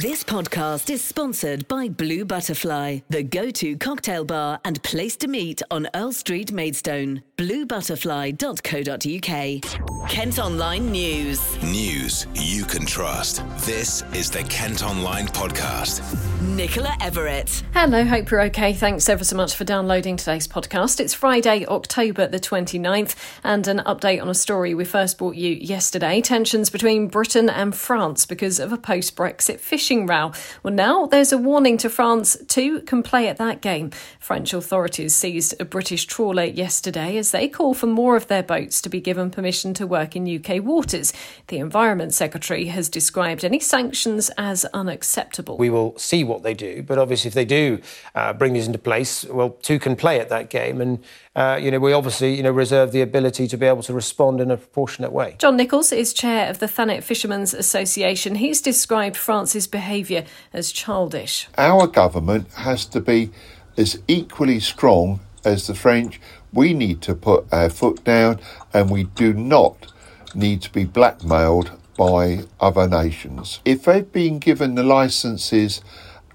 This 0.00 0.24
podcast 0.24 0.88
is 0.88 1.04
sponsored 1.04 1.68
by 1.68 1.90
Blue 1.90 2.24
Butterfly, 2.24 3.00
the 3.10 3.22
go 3.22 3.50
to 3.50 3.76
cocktail 3.76 4.24
bar 4.24 4.58
and 4.64 4.82
place 4.82 5.16
to 5.16 5.28
meet 5.28 5.60
on 5.70 5.86
Earl 5.94 6.12
Street, 6.12 6.50
Maidstone. 6.50 7.22
BlueButterfly.co.uk. 7.36 10.08
Kent 10.08 10.38
Online 10.38 10.92
News. 10.92 11.62
News 11.62 12.26
you 12.34 12.64
can 12.64 12.86
trust. 12.86 13.42
This 13.66 14.02
is 14.14 14.30
the 14.30 14.42
Kent 14.44 14.82
Online 14.82 15.26
Podcast. 15.26 16.00
Nicola 16.40 16.96
Everett. 17.00 17.62
Hello, 17.74 18.04
hope 18.04 18.30
you're 18.30 18.42
okay. 18.42 18.72
Thanks 18.72 19.08
ever 19.08 19.24
so 19.24 19.36
much 19.36 19.54
for 19.54 19.64
downloading 19.64 20.16
today's 20.16 20.48
podcast. 20.48 21.00
It's 21.00 21.14
Friday, 21.14 21.66
October 21.66 22.28
the 22.28 22.40
29th, 22.40 23.14
and 23.44 23.66
an 23.66 23.78
update 23.80 24.22
on 24.22 24.28
a 24.28 24.34
story 24.34 24.74
we 24.74 24.84
first 24.84 25.18
brought 25.18 25.34
you 25.34 25.50
yesterday 25.50 26.20
tensions 26.20 26.70
between 26.70 27.08
Britain 27.08 27.50
and 27.50 27.74
France 27.74 28.24
because 28.24 28.60
of 28.60 28.72
a 28.72 28.78
post 28.78 29.16
Brexit 29.16 29.58
fishing 29.82 30.06
row. 30.06 30.30
Well, 30.62 30.72
now 30.72 31.06
there's 31.06 31.32
a 31.32 31.38
warning 31.38 31.76
to 31.78 31.90
France 31.90 32.36
two 32.46 32.82
can 32.82 33.02
play 33.02 33.26
at 33.26 33.38
that 33.38 33.60
game. 33.60 33.90
French 34.20 34.54
authorities 34.54 35.12
seized 35.12 35.60
a 35.60 35.64
British 35.64 36.06
trawler 36.06 36.44
yesterday 36.44 37.16
as 37.16 37.32
they 37.32 37.48
call 37.48 37.74
for 37.74 37.88
more 37.88 38.14
of 38.14 38.28
their 38.28 38.44
boats 38.44 38.80
to 38.82 38.88
be 38.88 39.00
given 39.00 39.28
permission 39.28 39.74
to 39.74 39.84
work 39.84 40.14
in 40.14 40.22
UK 40.38 40.62
waters. 40.62 41.12
The 41.48 41.58
Environment 41.58 42.14
Secretary 42.14 42.66
has 42.66 42.88
described 42.88 43.44
any 43.44 43.58
sanctions 43.58 44.30
as 44.38 44.64
unacceptable. 44.66 45.56
We 45.56 45.68
will 45.68 45.98
see 45.98 46.22
what 46.22 46.44
they 46.44 46.54
do, 46.54 46.84
but 46.84 46.96
obviously, 46.96 47.26
if 47.26 47.34
they 47.34 47.44
do 47.44 47.80
uh, 48.14 48.34
bring 48.34 48.52
these 48.52 48.68
into 48.68 48.78
place, 48.78 49.24
well, 49.24 49.50
two 49.62 49.80
can 49.80 49.96
play 49.96 50.20
at 50.20 50.28
that 50.28 50.48
game, 50.48 50.80
and 50.80 51.02
uh, 51.34 51.58
you 51.60 51.70
know 51.70 51.78
we 51.78 51.92
obviously 51.92 52.34
you 52.34 52.42
know 52.42 52.50
reserve 52.50 52.92
the 52.92 53.00
ability 53.00 53.48
to 53.48 53.56
be 53.56 53.66
able 53.66 53.82
to 53.82 53.92
respond 53.92 54.40
in 54.40 54.50
a 54.50 54.56
proportionate 54.56 55.12
way. 55.12 55.36
John 55.38 55.56
Nichols 55.56 55.92
is 55.92 56.12
chair 56.12 56.48
of 56.48 56.58
the 56.58 56.68
Thanet 56.68 57.02
Fishermen's 57.02 57.54
Association. 57.54 58.36
He's 58.36 58.60
described 58.60 59.16
France's 59.16 59.66
behaviour 59.66 60.24
as 60.52 60.72
childish. 60.72 61.48
Our 61.56 61.86
government 61.86 62.52
has 62.54 62.84
to 62.86 63.00
be 63.00 63.30
as 63.76 63.98
equally 64.06 64.60
strong 64.60 65.20
as 65.44 65.66
the 65.66 65.74
French. 65.74 66.20
We 66.52 66.74
need 66.74 67.00
to 67.02 67.14
put 67.14 67.46
our 67.52 67.70
foot 67.70 68.04
down, 68.04 68.40
and 68.74 68.90
we 68.90 69.04
do 69.04 69.32
not 69.32 69.92
need 70.34 70.62
to 70.62 70.72
be 70.72 70.84
blackmailed 70.84 71.72
by 71.96 72.44
other 72.60 72.88
nations. 72.88 73.60
If 73.64 73.84
they've 73.84 74.10
been 74.10 74.38
given 74.38 74.74
the 74.74 74.82
licenses 74.82 75.80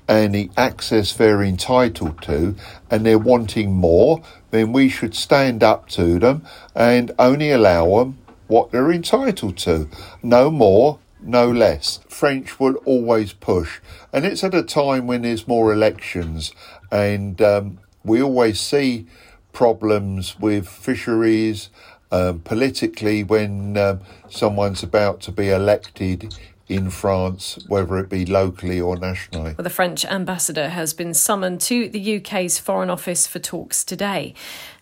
the 0.07 0.49
access 0.55 1.13
they're 1.13 1.43
entitled 1.43 2.21
to, 2.23 2.55
and 2.89 3.05
they're 3.05 3.19
wanting 3.19 3.73
more, 3.73 4.21
then 4.51 4.71
we 4.71 4.89
should 4.89 5.13
stand 5.13 5.63
up 5.63 5.87
to 5.89 6.19
them 6.19 6.43
and 6.73 7.11
only 7.19 7.51
allow 7.51 7.99
them 7.99 8.17
what 8.47 8.71
they're 8.71 8.91
entitled 8.91 9.57
to. 9.57 9.89
No 10.23 10.49
more, 10.49 10.99
no 11.21 11.51
less. 11.51 11.99
French 12.07 12.59
will 12.59 12.75
always 12.85 13.33
push, 13.33 13.79
and 14.13 14.25
it's 14.25 14.43
at 14.43 14.53
a 14.53 14.63
time 14.63 15.07
when 15.07 15.23
there's 15.23 15.47
more 15.47 15.73
elections, 15.73 16.53
and 16.91 17.41
um, 17.41 17.79
we 18.03 18.21
always 18.21 18.59
see 18.59 19.07
problems 19.51 20.39
with 20.39 20.67
fisheries 20.67 21.69
um, 22.11 22.39
politically 22.39 23.23
when 23.23 23.75
um, 23.75 23.99
someone's 24.29 24.83
about 24.83 25.19
to 25.21 25.31
be 25.31 25.49
elected 25.49 26.33
in 26.67 26.89
France, 26.89 27.57
whether 27.67 27.97
it 27.97 28.09
be 28.09 28.25
locally 28.25 28.79
or 28.79 28.97
nationally. 28.97 29.55
Well, 29.57 29.63
the 29.63 29.69
French 29.69 30.03
ambassador 30.05 30.69
has 30.69 30.93
been 30.93 31.13
summoned 31.13 31.61
to 31.61 31.87
the 31.87 32.17
UK's 32.17 32.59
Foreign 32.59 32.89
Office 32.89 33.25
for 33.25 33.39
talks 33.39 33.83
today. 33.85 34.33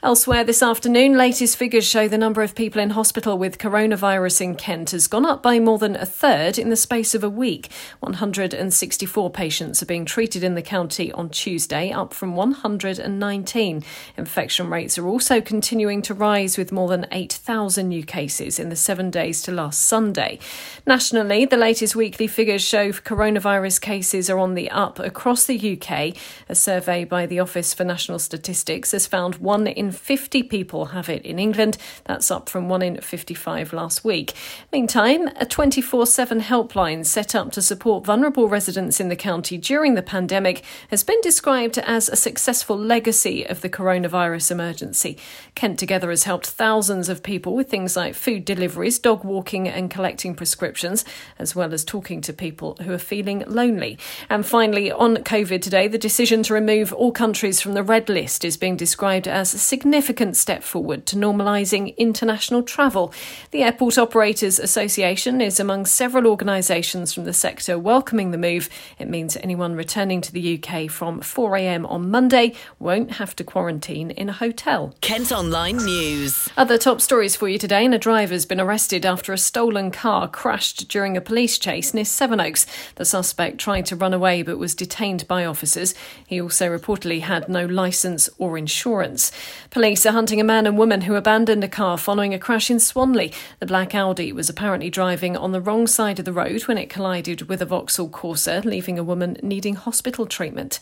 Elsewhere 0.05 0.43
this 0.43 0.61
afternoon, 0.61 1.17
latest 1.17 1.57
figures 1.57 1.83
show 1.83 2.07
the 2.07 2.15
number 2.15 2.43
of 2.43 2.53
people 2.53 2.79
in 2.79 2.91
hospital 2.91 3.39
with 3.39 3.57
coronavirus 3.57 4.39
in 4.39 4.53
Kent 4.53 4.91
has 4.91 5.07
gone 5.07 5.25
up 5.25 5.41
by 5.41 5.57
more 5.57 5.79
than 5.79 5.95
a 5.95 6.05
third 6.05 6.59
in 6.59 6.69
the 6.69 6.75
space 6.75 7.15
of 7.15 7.23
a 7.23 7.29
week. 7.29 7.71
164 8.01 9.31
patients 9.31 9.81
are 9.81 9.87
being 9.87 10.05
treated 10.05 10.43
in 10.43 10.53
the 10.53 10.61
county 10.61 11.11
on 11.13 11.29
Tuesday, 11.29 11.91
up 11.91 12.13
from 12.13 12.35
119. 12.35 13.83
Infection 14.15 14.69
rates 14.69 14.99
are 14.99 15.07
also 15.07 15.41
continuing 15.41 16.03
to 16.03 16.13
rise 16.13 16.55
with 16.55 16.71
more 16.71 16.87
than 16.87 17.07
8,000 17.11 17.89
new 17.89 18.03
cases 18.03 18.59
in 18.59 18.69
the 18.69 18.75
seven 18.75 19.09
days 19.09 19.41
to 19.41 19.51
last 19.51 19.85
Sunday. 19.85 20.37
Nationally, 20.85 21.45
the 21.45 21.57
latest 21.57 21.95
weekly 21.95 22.27
figures 22.27 22.61
show 22.61 22.91
coronavirus 22.91 23.81
cases 23.81 24.29
are 24.29 24.37
on 24.37 24.53
the 24.53 24.69
up 24.69 24.99
across 24.99 25.45
the 25.45 25.81
UK. 25.81 26.15
A 26.47 26.53
survey 26.53 27.05
by 27.05 27.25
the 27.25 27.39
Office 27.39 27.73
for 27.73 27.83
National 27.83 28.19
Statistics 28.19 28.91
has 28.91 29.07
found 29.07 29.37
one 29.37 29.65
in 29.65 29.94
50 29.97 30.43
people 30.43 30.85
have 30.85 31.09
it 31.09 31.25
in 31.25 31.39
England. 31.39 31.77
That's 32.05 32.29
up 32.31 32.49
from 32.49 32.69
1 32.69 32.81
in 32.81 33.01
55 33.01 33.73
last 33.73 34.03
week. 34.03 34.33
Meantime, 34.71 35.27
a 35.35 35.45
24 35.45 36.05
7 36.05 36.41
helpline 36.41 37.05
set 37.05 37.35
up 37.35 37.51
to 37.53 37.61
support 37.61 38.05
vulnerable 38.05 38.47
residents 38.47 38.99
in 38.99 39.09
the 39.09 39.15
county 39.15 39.57
during 39.57 39.95
the 39.95 40.01
pandemic 40.01 40.63
has 40.89 41.03
been 41.03 41.21
described 41.21 41.77
as 41.77 42.09
a 42.09 42.15
successful 42.15 42.77
legacy 42.77 43.43
of 43.43 43.61
the 43.61 43.69
coronavirus 43.69 44.51
emergency. 44.51 45.17
Kent 45.55 45.79
Together 45.79 46.09
has 46.09 46.23
helped 46.23 46.47
thousands 46.47 47.09
of 47.09 47.23
people 47.23 47.55
with 47.55 47.69
things 47.69 47.95
like 47.95 48.15
food 48.15 48.45
deliveries, 48.45 48.99
dog 48.99 49.23
walking, 49.23 49.67
and 49.67 49.89
collecting 49.89 50.35
prescriptions, 50.35 51.05
as 51.39 51.55
well 51.55 51.73
as 51.73 51.85
talking 51.85 52.21
to 52.21 52.33
people 52.33 52.77
who 52.81 52.91
are 52.91 52.97
feeling 52.97 53.43
lonely. 53.47 53.97
And 54.29 54.45
finally, 54.45 54.91
on 54.91 55.17
COVID 55.17 55.61
today, 55.61 55.87
the 55.87 55.97
decision 55.97 56.43
to 56.43 56.53
remove 56.53 56.93
all 56.93 57.11
countries 57.11 57.61
from 57.61 57.73
the 57.73 57.83
red 57.83 58.09
list 58.09 58.45
is 58.45 58.57
being 58.57 58.75
described 58.75 59.27
as 59.27 59.53
a 59.53 59.59
significant 59.85 60.35
step 60.35 60.63
forward 60.63 61.05
to 61.05 61.15
normalising 61.15 61.95
international 61.95 62.63
travel. 62.63 63.13
The 63.51 63.61
Airport 63.61 63.99
Operators 63.99 64.57
Association 64.57 65.41
is 65.41 65.59
among 65.59 65.85
several 65.85 66.25
organisations 66.25 67.13
from 67.13 67.25
the 67.25 67.33
sector 67.33 67.77
welcoming 67.77 68.31
the 68.31 68.39
move. 68.39 68.67
It 68.97 69.07
means 69.07 69.37
anyone 69.37 69.75
returning 69.75 70.21
to 70.21 70.31
the 70.31 70.55
UK 70.55 70.89
from 70.89 71.21
4am 71.21 71.87
on 71.87 72.09
Monday 72.09 72.55
won't 72.79 73.11
have 73.17 73.35
to 73.35 73.43
quarantine 73.43 74.09
in 74.09 74.27
a 74.27 74.33
hotel. 74.33 74.95
Kent 75.01 75.31
Online 75.31 75.77
News. 75.77 76.49
Other 76.57 76.79
top 76.79 76.99
stories 76.99 77.35
for 77.35 77.47
you 77.47 77.59
today, 77.59 77.85
a 77.85 77.99
driver's 77.99 78.47
been 78.47 78.59
arrested 78.59 79.05
after 79.05 79.33
a 79.33 79.37
stolen 79.37 79.91
car 79.91 80.27
crashed 80.27 80.87
during 80.87 81.15
a 81.15 81.21
police 81.21 81.59
chase 81.59 81.93
near 81.93 82.05
Sevenoaks. 82.05 82.65
The 82.95 83.05
suspect 83.05 83.59
tried 83.59 83.85
to 83.85 83.95
run 83.95 84.15
away 84.15 84.41
but 84.41 84.57
was 84.57 84.73
detained 84.73 85.27
by 85.27 85.45
officers. 85.45 85.93
He 86.25 86.41
also 86.41 86.75
reportedly 86.75 87.21
had 87.21 87.47
no 87.47 87.67
licence 87.67 88.31
or 88.39 88.57
insurance. 88.57 89.31
Police 89.75 90.05
are 90.05 90.13
hunting 90.13 90.39
a 90.39 90.45
man 90.45 90.65
and 90.65 90.77
woman 90.77 91.01
who 91.01 91.15
abandoned 91.15 91.61
a 91.61 91.67
car 91.67 91.97
following 91.97 92.33
a 92.33 92.39
crash 92.39 92.71
in 92.71 92.79
Swanley. 92.79 93.33
The 93.59 93.65
black 93.65 93.93
Audi 93.93 94.31
was 94.31 94.49
apparently 94.49 94.89
driving 94.89 95.35
on 95.35 95.51
the 95.51 95.59
wrong 95.59 95.85
side 95.85 96.17
of 96.17 96.23
the 96.23 96.31
road 96.31 96.61
when 96.61 96.77
it 96.77 96.89
collided 96.89 97.49
with 97.49 97.61
a 97.61 97.65
Vauxhall 97.65 98.07
Corsa, 98.07 98.63
leaving 98.63 98.97
a 98.97 99.03
woman 99.03 99.35
needing 99.43 99.75
hospital 99.75 100.27
treatment. 100.27 100.79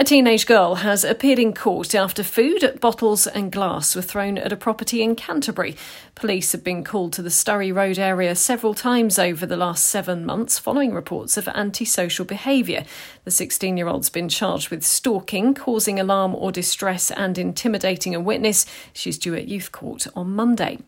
A 0.00 0.04
teenage 0.04 0.46
girl 0.46 0.76
has 0.76 1.02
appeared 1.02 1.40
in 1.40 1.52
court 1.52 1.92
after 1.92 2.22
food, 2.22 2.78
bottles, 2.80 3.26
and 3.26 3.50
glass 3.50 3.96
were 3.96 4.02
thrown 4.02 4.38
at 4.38 4.52
a 4.52 4.56
property 4.56 5.02
in 5.02 5.16
Canterbury. 5.16 5.76
Police 6.14 6.52
have 6.52 6.62
been 6.62 6.84
called 6.84 7.12
to 7.14 7.22
the 7.22 7.30
Sturry 7.30 7.74
Road 7.74 7.98
area 7.98 8.36
several 8.36 8.74
times 8.74 9.18
over 9.18 9.44
the 9.44 9.56
last 9.56 9.84
seven 9.84 10.24
months 10.24 10.56
following 10.56 10.94
reports 10.94 11.36
of 11.36 11.48
antisocial 11.48 12.24
behaviour. 12.24 12.84
The 13.24 13.32
16 13.32 13.76
year 13.76 13.88
old's 13.88 14.08
been 14.08 14.28
charged 14.28 14.70
with 14.70 14.84
stalking, 14.84 15.52
causing 15.52 15.98
alarm 15.98 16.32
or 16.32 16.52
distress, 16.52 17.10
and 17.10 17.36
intimidating 17.36 18.14
a 18.14 18.20
witness. 18.20 18.66
She's 18.92 19.18
due 19.18 19.34
at 19.34 19.48
youth 19.48 19.72
court 19.72 20.06
on 20.14 20.30
Monday. 20.30 20.78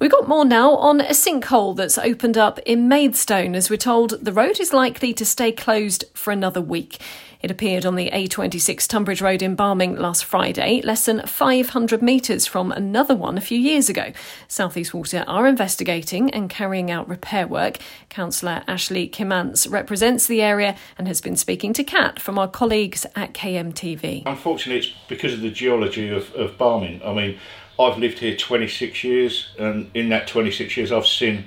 We've 0.00 0.10
got 0.10 0.26
more 0.26 0.44
now 0.44 0.74
on 0.74 1.00
a 1.00 1.10
sinkhole 1.10 1.76
that's 1.76 1.98
opened 1.98 2.36
up 2.36 2.58
in 2.66 2.88
Maidstone. 2.88 3.54
As 3.54 3.70
we're 3.70 3.76
told, 3.76 4.24
the 4.24 4.32
road 4.32 4.58
is 4.58 4.72
likely 4.72 5.14
to 5.14 5.24
stay 5.24 5.52
closed 5.52 6.04
for 6.14 6.32
another 6.32 6.60
week. 6.60 6.98
It 7.40 7.50
appeared 7.50 7.84
on 7.84 7.94
the 7.94 8.10
A26 8.10 8.86
Tonbridge 8.88 9.20
Road 9.20 9.42
in 9.42 9.56
Barming 9.56 9.98
last 9.98 10.24
Friday, 10.24 10.80
less 10.82 11.04
than 11.04 11.26
500 11.26 12.02
metres 12.02 12.46
from 12.46 12.72
another 12.72 13.14
one 13.14 13.36
a 13.36 13.40
few 13.40 13.58
years 13.58 13.88
ago. 13.88 14.12
South 14.48 14.76
East 14.76 14.94
Water 14.94 15.24
are 15.26 15.46
investigating 15.46 16.30
and 16.30 16.48
carrying 16.48 16.90
out 16.90 17.08
repair 17.08 17.46
work. 17.46 17.78
Councillor 18.08 18.62
Ashley 18.66 19.08
Kimantz 19.08 19.70
represents 19.70 20.26
the 20.26 20.42
area 20.42 20.76
and 20.98 21.06
has 21.06 21.20
been 21.20 21.36
speaking 21.36 21.72
to 21.74 21.84
Kat 21.84 22.18
from 22.20 22.38
our 22.38 22.48
colleagues 22.48 23.06
at 23.14 23.34
KMTV. 23.34 24.22
Unfortunately, 24.26 24.86
it's 24.86 24.96
because 25.08 25.32
of 25.32 25.40
the 25.40 25.50
geology 25.50 26.08
of, 26.08 26.32
of 26.34 26.58
Barming. 26.58 27.04
I 27.06 27.12
mean, 27.12 27.38
I've 27.78 27.98
lived 27.98 28.20
here 28.20 28.36
26 28.36 29.04
years, 29.04 29.54
and 29.58 29.90
in 29.94 30.08
that 30.08 30.26
26 30.26 30.76
years, 30.76 30.92
I've 30.92 31.06
seen 31.06 31.46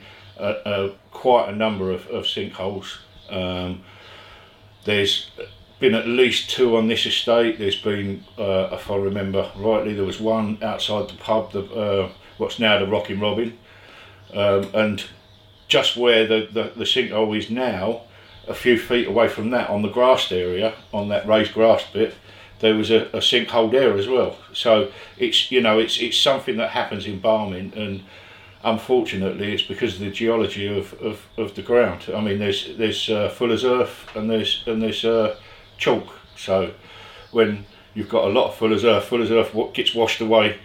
quite 1.12 1.50
a 1.50 1.56
number 1.56 1.92
of, 1.92 2.08
of 2.08 2.26
sinkholes. 2.26 2.98
Um, 3.30 3.84
there's 4.86 5.32
been 5.80 5.96
at 5.96 6.08
least 6.08 6.50
two 6.50 6.76
on 6.76 6.88
this 6.88 7.06
estate. 7.06 7.58
There's 7.58 7.82
been, 7.82 8.26
uh, 8.38 8.70
if 8.74 8.92
I 8.92 8.98
remember 8.98 9.52
rightly, 9.56 9.94
there 9.94 10.06
was 10.06 10.20
one 10.20 10.58
outside 10.62 11.10
the 11.10 11.16
pub, 11.16 11.52
the, 11.54 11.64
uh, 11.64 12.12
what's 12.38 12.60
now 12.60 12.80
the 12.80 12.88
Rocking 12.88 13.20
Robin, 13.20 13.58
um, 14.34 14.70
and 14.74 15.06
just 15.68 15.96
where 15.96 16.28
the, 16.28 16.48
the, 16.52 16.72
the 16.76 16.84
sinkhole 16.84 17.38
is 17.38 17.50
now, 17.50 18.02
a 18.48 18.54
few 18.54 18.78
feet 18.78 19.08
away 19.08 19.28
from 19.28 19.52
that, 19.52 19.70
on 19.70 19.82
the 19.82 19.90
grassed 19.90 20.32
area, 20.32 20.74
on 20.92 21.10
that 21.10 21.28
raised 21.28 21.54
grass 21.54 21.86
bit, 21.94 22.16
there 22.60 22.76
was 22.76 22.92
a, 22.92 23.06
a 23.08 23.20
sinkhole 23.20 23.72
there 23.72 23.96
as 23.96 24.08
well. 24.08 24.38
So 24.54 24.92
it's 25.18 25.52
you 25.52 25.62
know 25.62 25.80
it's 25.80 26.00
it's 26.00 26.18
something 26.18 26.58
that 26.58 26.72
happens 26.72 27.06
in 27.06 27.22
Barming, 27.22 27.76
and 27.78 28.04
unfortunately, 28.64 29.54
it's 29.54 29.64
because 29.64 29.94
of 29.94 30.02
the 30.02 30.12
geology 30.12 30.68
of, 30.68 30.94
of, 31.02 31.26
of 31.38 31.56
the 31.56 31.62
ground. 31.62 32.06
I 32.14 32.22
mean, 32.22 32.40
there's 32.40 32.76
there's 32.76 33.10
uh, 33.10 33.30
fuller's 33.30 33.64
earth 33.64 34.08
and 34.16 34.30
there's 34.30 34.64
and 34.68 34.82
there's 34.82 35.06
uh, 35.06 35.38
chalk. 35.80 36.08
So 36.36 36.74
when 37.32 37.66
you've 37.94 38.10
got 38.10 38.26
a 38.26 38.30
lot 38.30 38.50
of 38.50 38.56
fuller's 38.56 38.86
earth, 38.86 39.06
fuller's 39.06 39.32
earth 39.32 39.54
what 39.54 39.74
gets 39.74 39.96
washed 39.96 40.22
away, 40.22 40.58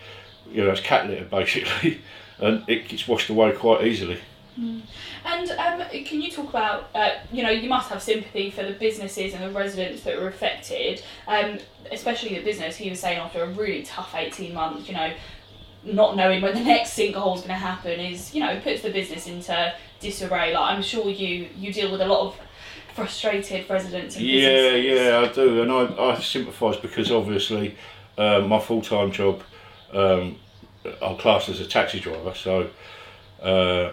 you 0.51 0.65
know, 0.65 0.71
it's 0.71 0.81
cat 0.81 1.09
litter 1.09 1.25
basically, 1.31 2.01
and 2.39 2.65
it 2.69 2.89
gets 2.89 3.09
washed 3.09 3.31
away 3.31 3.53
quite 3.53 3.87
easily. 3.87 4.19
Mm. 4.59 4.83
And 5.25 5.51
um, 5.53 5.89
can 6.05 6.21
you 6.21 6.31
talk 6.31 6.49
about, 6.51 6.91
uh, 6.95 7.15
you 7.33 7.43
know, 7.43 7.51
you 7.51 7.69
must 7.69 7.89
have 7.89 8.03
sympathy 8.03 8.51
for 8.51 8.63
the 8.63 8.73
businesses 8.73 9.35
and 9.35 9.43
the 9.43 9.51
residents 9.51 10.03
that 10.03 10.21
were 10.21 10.29
affected, 10.29 11.03
um, 11.27 11.59
especially 11.91 12.37
the 12.37 12.45
business. 12.45 12.77
He 12.77 12.91
was 12.91 13.01
saying 13.01 13.19
after 13.19 13.43
a 13.43 13.49
really 13.49 13.83
tough 13.83 14.15
18 14.15 14.55
months, 14.55 14.87
you 14.87 14.95
know, 14.95 15.13
not 15.83 16.17
knowing 16.17 16.43
when 16.43 16.55
the 16.55 16.61
next 16.65 16.97
sinkhole 16.97 17.35
is 17.35 17.41
going 17.41 17.49
to 17.49 17.55
happen 17.55 17.99
is, 17.99 18.35
you 18.35 18.41
know, 18.41 18.61
puts 18.61 18.83
the 18.83 18.91
business 18.91 19.27
into 19.27 19.75
disarray. 20.01 20.55
Like 20.55 20.77
I'm 20.77 20.83
sure 20.83 21.09
you 21.09 21.49
you 21.57 21.73
deal 21.73 21.91
with 21.91 22.01
a 22.01 22.07
lot 22.07 22.27
of 22.27 22.39
frustrated 22.95 23.69
residents. 23.69 24.17
And 24.17 24.25
yeah, 24.25 24.73
businesses. 24.73 25.01
yeah, 25.01 25.19
I 25.19 25.33
do, 25.33 25.63
and 25.63 25.73
I 25.73 26.13
I 26.13 26.21
sympathise 26.21 26.77
because 26.77 27.11
obviously 27.11 27.77
uh, 28.17 28.41
my 28.41 28.61
full 28.61 28.83
time 28.83 29.13
job, 29.13 29.43
um, 29.93 30.37
I'm 31.03 31.17
classed 31.17 31.49
as 31.49 31.61
a 31.61 31.67
taxi 31.67 32.01
driver, 32.01 32.35
so. 32.35 32.71
Uh, 33.43 33.93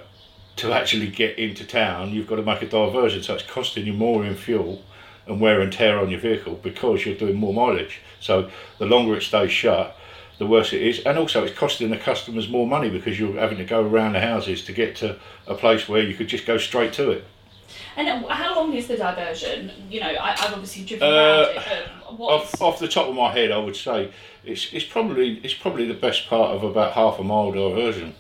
to 0.58 0.72
actually 0.72 1.08
get 1.08 1.40
into 1.40 1.66
town, 1.66 2.12
you've 2.12 2.28
got 2.28 2.36
to 2.36 2.44
make 2.44 2.62
a 2.62 2.68
diversion, 2.68 3.24
so 3.24 3.34
it's 3.34 3.44
costing 3.44 3.86
you 3.86 3.94
more 3.94 4.24
in 4.26 4.36
fuel 4.36 4.84
and 5.26 5.40
wear 5.40 5.62
and 5.62 5.72
tear 5.72 6.00
on 6.00 6.10
your 6.10 6.20
vehicle 6.20 6.56
because 6.62 7.06
you're 7.06 7.16
doing 7.16 7.36
more 7.36 7.54
mileage. 7.54 8.00
So 8.20 8.50
the 8.78 8.86
longer 8.86 9.16
it 9.16 9.24
stays 9.24 9.52
shut, 9.52 9.96
the 10.38 10.48
worse 10.48 10.74
it 10.74 10.82
is, 10.82 11.00
and 11.00 11.18
also 11.18 11.44
it's 11.44 11.58
costing 11.58 11.90
the 11.90 11.98
customers 11.98 12.50
more 12.50 12.68
money 12.68 12.90
because 12.90 13.20
you're 13.20 13.40
having 13.40 13.58
to 13.58 13.64
go 13.64 13.82
around 13.86 14.14
the 14.14 14.22
houses 14.22 14.64
to 14.66 14.74
get 14.74 14.96
to 14.98 15.18
a 15.48 15.56
place 15.56 15.88
where 15.88 16.02
you 16.02 16.16
could 16.16 16.28
just 16.28 16.46
go 16.46 16.58
straight 16.58 16.94
to 16.94 17.12
it. 17.12 17.26
And 17.98 18.26
how 18.26 18.56
long 18.56 18.74
is 18.74 18.88
the 18.88 18.98
diversion? 18.98 19.72
You 19.90 20.00
know, 20.00 20.08
I, 20.08 20.32
have 20.32 20.54
obviously 20.54 20.86
driven 20.86 21.08
uh, 21.08 21.12
around 21.12 21.58
it. 21.58 21.90
Off, 22.08 22.62
off 22.62 22.80
the 22.80 22.88
top 22.88 23.08
of 23.08 23.16
my 23.16 23.32
head, 23.32 23.52
I 23.52 23.58
would 23.58 23.76
say 23.76 24.12
it's 24.44 24.72
it's 24.74 24.86
probably 24.86 25.40
it's 25.44 25.54
probably 25.54 25.88
the 25.88 25.94
best 25.94 26.28
part 26.28 26.56
of 26.56 26.64
about 26.64 26.94
half 26.94 27.20
a 27.20 27.24
mile 27.24 27.52
diversion. 27.52 28.16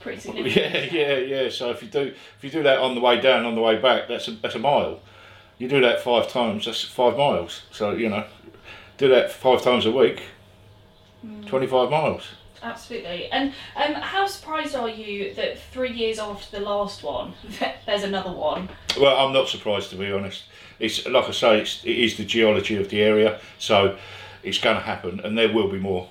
Pretty 0.00 0.20
significant. 0.20 0.92
Yeah, 0.92 1.16
yeah, 1.16 1.16
yeah. 1.16 1.48
So 1.50 1.70
if 1.70 1.82
you 1.82 1.88
do 1.88 2.14
if 2.36 2.38
you 2.44 2.50
do 2.50 2.62
that 2.62 2.78
on 2.78 2.94
the 2.94 3.00
way 3.00 3.20
down, 3.20 3.44
on 3.44 3.54
the 3.54 3.60
way 3.60 3.76
back, 3.76 4.08
that's 4.08 4.28
a 4.28 4.32
that's 4.32 4.54
a 4.54 4.60
mile. 4.60 5.00
You 5.58 5.68
do 5.68 5.80
that 5.80 6.00
five 6.00 6.28
times, 6.28 6.66
that's 6.66 6.84
five 6.84 7.16
miles. 7.16 7.62
So 7.72 7.92
you 7.92 8.08
know, 8.08 8.24
do 8.96 9.08
that 9.08 9.32
five 9.32 9.62
times 9.62 9.86
a 9.86 9.92
week. 9.92 10.22
Mm. 11.26 11.46
Twenty 11.46 11.66
five 11.66 11.90
miles. 11.90 12.22
Absolutely. 12.62 13.26
And 13.30 13.52
um, 13.76 13.94
how 13.94 14.26
surprised 14.26 14.74
are 14.74 14.88
you 14.88 15.34
that 15.34 15.58
three 15.72 15.92
years 15.92 16.18
after 16.18 16.58
the 16.58 16.64
last 16.64 17.02
one, 17.02 17.34
there's 17.86 18.02
another 18.02 18.32
one? 18.32 18.68
Well, 18.98 19.16
I'm 19.16 19.32
not 19.32 19.48
surprised 19.48 19.90
to 19.90 19.96
be 19.96 20.10
honest. 20.10 20.44
It's 20.78 21.06
like 21.06 21.28
I 21.28 21.32
say, 21.32 21.60
it's, 21.60 21.84
it 21.84 21.96
is 21.96 22.16
the 22.16 22.24
geology 22.24 22.76
of 22.76 22.88
the 22.88 23.02
area, 23.02 23.40
so 23.58 23.98
it's 24.42 24.58
going 24.58 24.76
to 24.76 24.82
happen, 24.82 25.20
and 25.20 25.36
there 25.36 25.52
will 25.52 25.68
be 25.68 25.78
more. 25.78 26.08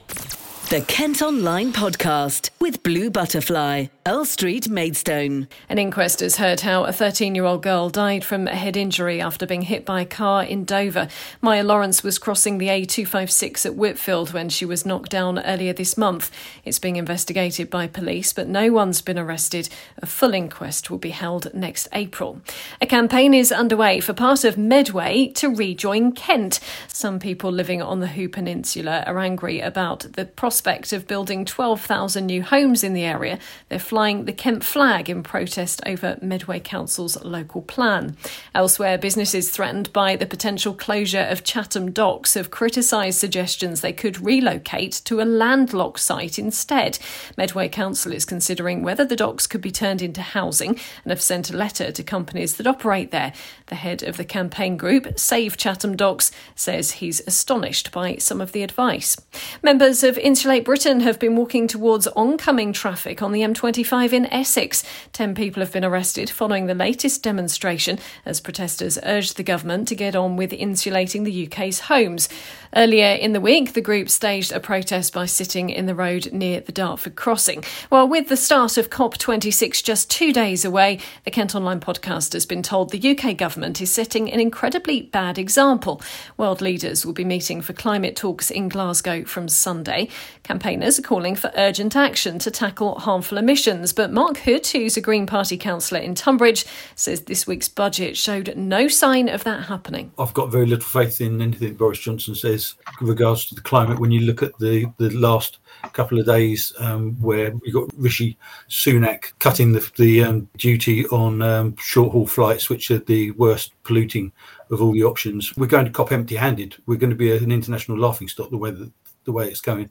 The 0.70 0.82
Kent 0.82 1.22
Online 1.22 1.72
Podcast 1.72 2.50
with 2.60 2.84
Blue 2.84 3.10
Butterfly, 3.10 3.86
Earl 4.08 4.24
Street, 4.24 4.70
Maidstone. 4.70 5.50
An 5.68 5.78
inquest 5.78 6.22
has 6.22 6.38
heard 6.38 6.62
how 6.62 6.86
a 6.86 6.94
13 6.94 7.36
year 7.36 7.44
old 7.44 7.62
girl 7.62 7.90
died 7.90 8.24
from 8.24 8.48
a 8.48 8.56
head 8.56 8.78
injury 8.78 9.20
after 9.20 9.46
being 9.46 9.64
hit 9.64 9.84
by 9.84 10.00
a 10.00 10.06
car 10.06 10.46
in 10.46 10.64
Dover. 10.64 11.10
Maya 11.42 11.62
Lawrence 11.62 12.04
was 12.04 12.18
crossing 12.18 12.58
the 12.58 12.70
A256 12.70 13.66
at 13.66 13.76
Whitfield 13.76 14.32
when 14.32 14.48
she 14.48 14.64
was 14.64 14.86
knocked 14.86 15.10
down 15.10 15.40
earlier 15.40 15.74
this 15.74 15.98
month. 15.98 16.32
It's 16.64 16.80
being 16.80 16.96
investigated 16.96 17.70
by 17.70 17.88
police, 17.88 18.32
but 18.32 18.48
no 18.48 18.72
one's 18.72 19.02
been 19.02 19.20
arrested. 19.20 19.68
A 19.98 20.06
full 20.06 20.34
inquest 20.34 20.90
will 20.90 21.00
be 21.00 21.10
held 21.10 21.54
next 21.54 21.90
April. 21.92 22.40
A 22.80 22.86
campaign 22.86 23.34
is 23.34 23.52
underway 23.52 24.00
for 24.00 24.14
part 24.14 24.46
of 24.46 24.58
Medway 24.58 25.28
to 25.36 25.54
rejoin 25.54 26.14
Kent. 26.14 26.62
Some 26.88 27.20
people 27.20 27.52
living 27.52 27.82
on 27.82 28.00
the 28.00 28.08
Hoo 28.08 28.30
Peninsula 28.30 29.04
are 29.06 29.20
angry 29.20 29.60
about 29.60 30.14
the 30.14 30.24
prospect 30.24 30.94
of 30.94 31.08
building 31.08 31.44
12,000 31.44 32.26
new 32.26 32.42
homes 32.42 32.86
in 32.86 32.94
the 32.94 33.04
area, 33.04 33.38
they're 33.68 33.80
flying 33.98 34.26
the 34.26 34.32
Kent 34.32 34.64
flag 34.64 35.10
in 35.10 35.24
protest 35.24 35.82
over 35.88 36.20
Medway 36.22 36.60
Council's 36.60 37.20
local 37.24 37.64
plan. 37.64 38.16
Elsewhere, 38.54 38.96
businesses 38.96 39.50
threatened 39.50 39.92
by 39.92 40.16
the 40.16 40.28
potential 40.28 40.76
closure 40.76 41.26
of 41.32 41.44
Chatham 41.44 41.90
Docks 41.90 42.36
have 42.36 42.52
criticised 42.52 43.18
suggestions 43.18 43.82
they 43.82 43.92
could 43.92 44.24
relocate 44.24 45.02
to 45.06 45.20
a 45.20 45.26
landlocked 45.26 46.00
site 46.00 46.38
instead. 46.38 47.00
Medway 47.38 47.70
Council 47.70 48.14
is 48.14 48.24
considering 48.24 48.84
whether 48.84 49.04
the 49.04 49.16
docks 49.16 49.48
could 49.48 49.62
be 49.62 49.72
turned 49.72 50.04
into 50.04 50.22
housing 50.22 50.80
and 51.04 51.10
have 51.10 51.20
sent 51.20 51.50
a 51.50 51.58
letter 51.58 51.92
to 51.92 52.04
companies 52.04 52.58
that 52.58 52.68
operate 52.68 53.10
there. 53.10 53.34
The 53.66 53.74
head 53.74 54.04
of 54.04 54.18
the 54.18 54.26
campaign 54.26 54.78
group, 54.78 55.18
Save 55.18 55.58
Chatham 55.58 55.96
Docks, 55.96 56.30
says 56.54 56.92
he's 56.92 57.22
astonished 57.26 57.92
by 57.92 58.18
some 58.18 58.42
of 58.42 58.52
the 58.52 58.62
advice. 58.62 59.18
Members 59.64 60.04
of 60.04 60.20
Insulate 60.20 60.66
Britain 60.66 61.00
have 61.00 61.18
been 61.18 61.36
walking 61.36 61.66
towards 61.66 62.06
oncoming 62.10 62.74
traffic 62.74 63.24
on 63.24 63.32
the 63.32 63.42
M25 63.42 63.87
in 63.92 64.26
Essex. 64.34 64.84
Ten 65.14 65.34
people 65.34 65.62
have 65.62 65.72
been 65.72 65.86
arrested 65.86 66.30
following 66.30 66.66
the 66.66 66.76
latest 66.76 67.24
demonstration 67.24 67.98
as 68.26 68.42
protesters 68.42 69.00
urged 69.04 69.38
the 69.38 69.44
government 69.44 69.88
to 69.88 69.96
get 69.96 70.14
on 70.14 70.36
with 70.36 70.52
insulating 70.52 71.24
the 71.24 71.48
UK's 71.48 71.80
homes. 71.82 72.28
Earlier 72.76 73.14
in 73.14 73.32
the 73.32 73.40
week, 73.40 73.74
the 73.74 73.82
group 73.82 74.10
staged 74.10 74.52
a 74.52 74.60
protest 74.60 75.14
by 75.14 75.26
sitting 75.26 75.70
in 75.70 75.86
the 75.86 75.96
road 75.96 76.34
near 76.34 76.60
the 76.60 76.74
Dartford 76.74 77.16
crossing. 77.16 77.64
Well, 77.90 78.08
with 78.08 78.28
the 78.28 78.36
start 78.36 78.78
of 78.78 78.90
COP26 78.90 79.82
just 79.82 80.12
two 80.12 80.34
days 80.34 80.66
away, 80.66 81.00
the 81.24 81.32
Kent 81.32 81.56
Online 81.56 81.80
podcast 81.80 82.34
has 82.34 82.46
been 82.46 82.62
told 82.62 82.92
the 82.92 83.18
UK 83.18 83.38
government 83.38 83.82
is 83.82 83.92
setting 83.92 84.30
an 84.30 84.42
incredibly 84.42 85.04
bad 85.04 85.38
example. 85.38 86.02
World 86.36 86.62
leaders 86.62 87.06
will 87.06 87.14
be 87.14 87.24
meeting 87.24 87.62
for 87.62 87.72
climate 87.72 88.18
talks 88.18 88.52
in 88.52 88.68
Glasgow 88.68 89.24
from 89.24 89.48
Sunday. 89.48 90.10
Campaigners 90.44 91.00
are 91.00 91.04
calling 91.04 91.36
for 91.36 91.52
urgent 91.56 91.96
action 91.96 92.38
to 92.40 92.52
tackle 92.52 93.00
harmful 93.00 93.38
emissions, 93.38 93.77
but 93.96 94.12
Mark 94.12 94.38
Hood, 94.38 94.66
who's 94.68 94.98
a 94.98 95.02
Green 95.02 95.26
Party 95.26 95.58
councillor 95.58 96.02
in 96.02 96.16
Tonbridge, 96.16 96.66
says 96.96 97.22
this 97.22 97.48
week's 97.48 97.70
budget 97.70 98.18
showed 98.18 98.56
no 98.56 98.88
sign 98.88 99.30
of 99.30 99.44
that 99.44 99.66
happening. 99.66 100.12
I've 100.18 100.34
got 100.34 100.52
very 100.52 100.66
little 100.66 100.88
faith 100.88 101.22
in 101.22 101.42
anything 101.42 101.76
Boris 101.76 102.00
Johnson 102.00 102.36
says 102.36 102.76
with 103.00 103.10
regards 103.10 103.46
to 103.48 103.56
the 103.56 103.62
climate. 103.62 104.00
When 104.00 104.12
you 104.12 104.22
look 104.22 104.44
at 104.44 104.58
the, 104.60 104.86
the 104.98 105.10
last 105.12 105.60
couple 105.94 106.20
of 106.20 106.26
days 106.26 106.74
um, 106.80 107.16
where 107.22 107.54
you 107.64 107.74
got 107.74 107.90
Rishi 107.98 108.38
Sunak 108.70 109.34
cutting 109.40 109.72
the, 109.74 109.92
the 109.98 110.24
um, 110.24 110.50
duty 110.58 111.06
on 111.08 111.42
um, 111.42 111.76
short 111.78 112.12
haul 112.12 112.28
flights, 112.28 112.70
which 112.70 112.92
are 112.92 113.00
the 113.00 113.32
worst 113.32 113.72
polluting 113.84 114.32
of 114.70 114.82
all 114.82 114.92
the 114.92 115.04
options. 115.04 115.56
We're 115.56 115.68
going 115.68 115.86
to 115.86 115.92
cop 115.92 116.12
empty 116.12 116.36
handed. 116.36 116.76
We're 116.86 116.98
going 116.98 117.10
to 117.10 117.16
be 117.16 117.36
an 117.36 117.52
international 117.52 117.98
laughing 117.98 118.28
stock 118.28 118.50
the 118.50 118.58
way 118.58 118.72
that, 118.72 118.92
the 119.26 119.32
way 119.32 119.48
it's 119.48 119.62
going 119.62 119.90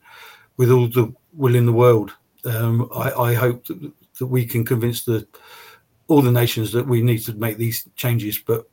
with 0.56 0.70
all 0.70 0.88
the 0.88 1.12
will 1.32 1.54
in 1.54 1.66
the 1.66 1.72
world. 1.72 2.12
Um, 2.46 2.88
I, 2.94 3.10
I, 3.12 3.34
hope 3.34 3.66
that, 3.66 3.92
that 4.18 4.26
we 4.26 4.46
can 4.46 4.64
convince 4.64 5.04
the 5.04 5.26
all 6.08 6.22
the 6.22 6.30
nations 6.30 6.72
that 6.72 6.86
we 6.86 7.02
need 7.02 7.18
to 7.18 7.34
make 7.34 7.56
these 7.56 7.88
changes, 7.96 8.38
but 8.38 8.68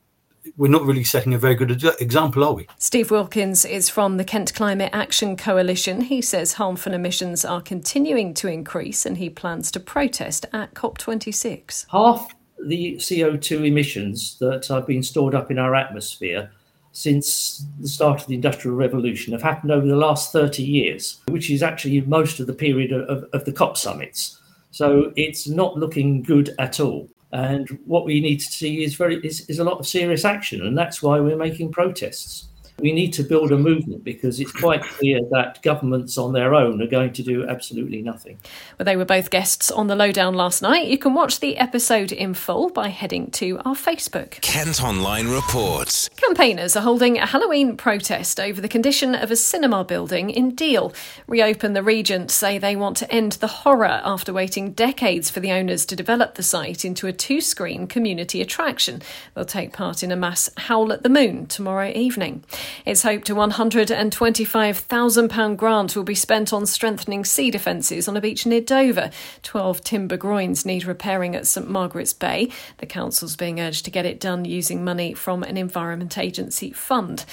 we're 0.56 0.70
not 0.70 0.82
really 0.82 1.04
setting 1.04 1.34
a 1.34 1.38
very 1.38 1.54
good 1.54 1.82
example, 2.00 2.44
are 2.44 2.52
we? 2.52 2.68
Steve 2.78 3.10
Wilkins 3.10 3.64
is 3.64 3.88
from 3.88 4.16
the 4.16 4.24
Kent 4.24 4.54
Climate 4.54 4.90
Action 4.92 5.36
Coalition. 5.36 6.02
He 6.02 6.20
says 6.20 6.54
harmful 6.54 6.92
emissions 6.92 7.44
are 7.44 7.60
continuing 7.60 8.34
to 8.34 8.48
increase 8.48 9.06
and 9.06 9.18
he 9.18 9.30
plans 9.30 9.70
to 9.72 9.80
protest 9.80 10.46
at 10.52 10.74
COP26. 10.74 11.86
Half 11.90 12.34
the 12.62 12.96
CO2 12.96 13.66
emissions 13.66 14.38
that 14.38 14.66
have 14.68 14.86
been 14.86 15.02
stored 15.02 15.34
up 15.34 15.50
in 15.50 15.58
our 15.58 15.74
atmosphere 15.74 16.50
since 16.94 17.66
the 17.80 17.88
start 17.88 18.22
of 18.22 18.28
the 18.28 18.34
Industrial 18.34 18.76
Revolution 18.76 19.32
have 19.32 19.42
happened 19.42 19.72
over 19.72 19.86
the 19.86 19.96
last 19.96 20.32
30 20.32 20.62
years, 20.62 21.20
which 21.28 21.50
is 21.50 21.62
actually 21.62 22.00
most 22.02 22.40
of 22.40 22.46
the 22.46 22.54
period 22.54 22.92
of, 22.92 23.24
of 23.32 23.44
the 23.44 23.52
COP 23.52 23.76
summits. 23.76 24.38
So 24.70 25.12
it's 25.16 25.48
not 25.48 25.76
looking 25.76 26.22
good 26.22 26.54
at 26.58 26.80
all. 26.80 27.08
And 27.32 27.68
what 27.84 28.04
we 28.04 28.20
need 28.20 28.38
to 28.38 28.46
see 28.46 28.84
is 28.84 28.94
very 28.94 29.16
is, 29.26 29.48
is 29.50 29.58
a 29.58 29.64
lot 29.64 29.80
of 29.80 29.88
serious 29.88 30.24
action, 30.24 30.64
and 30.64 30.78
that's 30.78 31.02
why 31.02 31.18
we're 31.18 31.36
making 31.36 31.72
protests. 31.72 32.46
We 32.80 32.92
need 32.92 33.12
to 33.14 33.22
build 33.22 33.52
a 33.52 33.56
movement 33.56 34.02
because 34.02 34.40
it's 34.40 34.50
quite 34.50 34.82
clear 34.82 35.20
that 35.30 35.62
governments 35.62 36.18
on 36.18 36.32
their 36.32 36.54
own 36.54 36.82
are 36.82 36.88
going 36.88 37.12
to 37.12 37.22
do 37.22 37.46
absolutely 37.46 38.02
nothing. 38.02 38.38
Well, 38.78 38.84
they 38.84 38.96
were 38.96 39.04
both 39.04 39.30
guests 39.30 39.70
on 39.70 39.86
the 39.86 39.94
lowdown 39.94 40.34
last 40.34 40.60
night. 40.60 40.88
You 40.88 40.98
can 40.98 41.14
watch 41.14 41.38
the 41.38 41.56
episode 41.56 42.10
in 42.10 42.34
full 42.34 42.70
by 42.70 42.88
heading 42.88 43.30
to 43.32 43.58
our 43.64 43.76
Facebook. 43.76 44.40
Kent 44.40 44.82
Online 44.82 45.28
reports. 45.28 46.10
Campaigners 46.16 46.76
are 46.76 46.82
holding 46.82 47.16
a 47.16 47.26
Halloween 47.26 47.76
protest 47.76 48.40
over 48.40 48.60
the 48.60 48.68
condition 48.68 49.14
of 49.14 49.30
a 49.30 49.36
cinema 49.36 49.84
building 49.84 50.28
in 50.30 50.54
Deal. 50.54 50.92
Reopen 51.28 51.74
the 51.74 51.82
Regent 51.82 52.30
say 52.32 52.58
they 52.58 52.74
want 52.74 52.96
to 52.96 53.10
end 53.10 53.32
the 53.32 53.46
horror 53.46 54.00
after 54.04 54.32
waiting 54.32 54.72
decades 54.72 55.30
for 55.30 55.38
the 55.38 55.52
owners 55.52 55.86
to 55.86 55.96
develop 55.96 56.34
the 56.34 56.42
site 56.42 56.84
into 56.84 57.06
a 57.06 57.12
two 57.12 57.40
screen 57.40 57.86
community 57.86 58.42
attraction. 58.42 59.00
They'll 59.34 59.44
take 59.44 59.72
part 59.72 60.02
in 60.02 60.10
a 60.10 60.16
mass 60.16 60.50
Howl 60.56 60.92
at 60.92 61.04
the 61.04 61.08
Moon 61.08 61.46
tomorrow 61.46 61.92
evening. 61.94 62.42
It's 62.84 63.02
hoped 63.02 63.30
a 63.30 63.34
£125,000 63.34 65.56
grant 65.56 65.96
will 65.96 66.04
be 66.04 66.14
spent 66.14 66.52
on 66.52 66.66
strengthening 66.66 67.24
sea 67.24 67.50
defences 67.50 68.08
on 68.08 68.16
a 68.16 68.20
beach 68.20 68.46
near 68.46 68.60
Dover. 68.60 69.10
Twelve 69.42 69.82
timber 69.82 70.16
groins 70.16 70.64
need 70.64 70.84
repairing 70.84 71.34
at 71.34 71.46
St 71.46 71.68
Margaret's 71.68 72.12
Bay. 72.12 72.50
The 72.78 72.86
council's 72.86 73.36
being 73.36 73.60
urged 73.60 73.84
to 73.84 73.90
get 73.90 74.06
it 74.06 74.20
done 74.20 74.44
using 74.44 74.84
money 74.84 75.14
from 75.14 75.42
an 75.42 75.56
Environment 75.56 76.16
Agency 76.18 76.72
fund. 76.72 77.24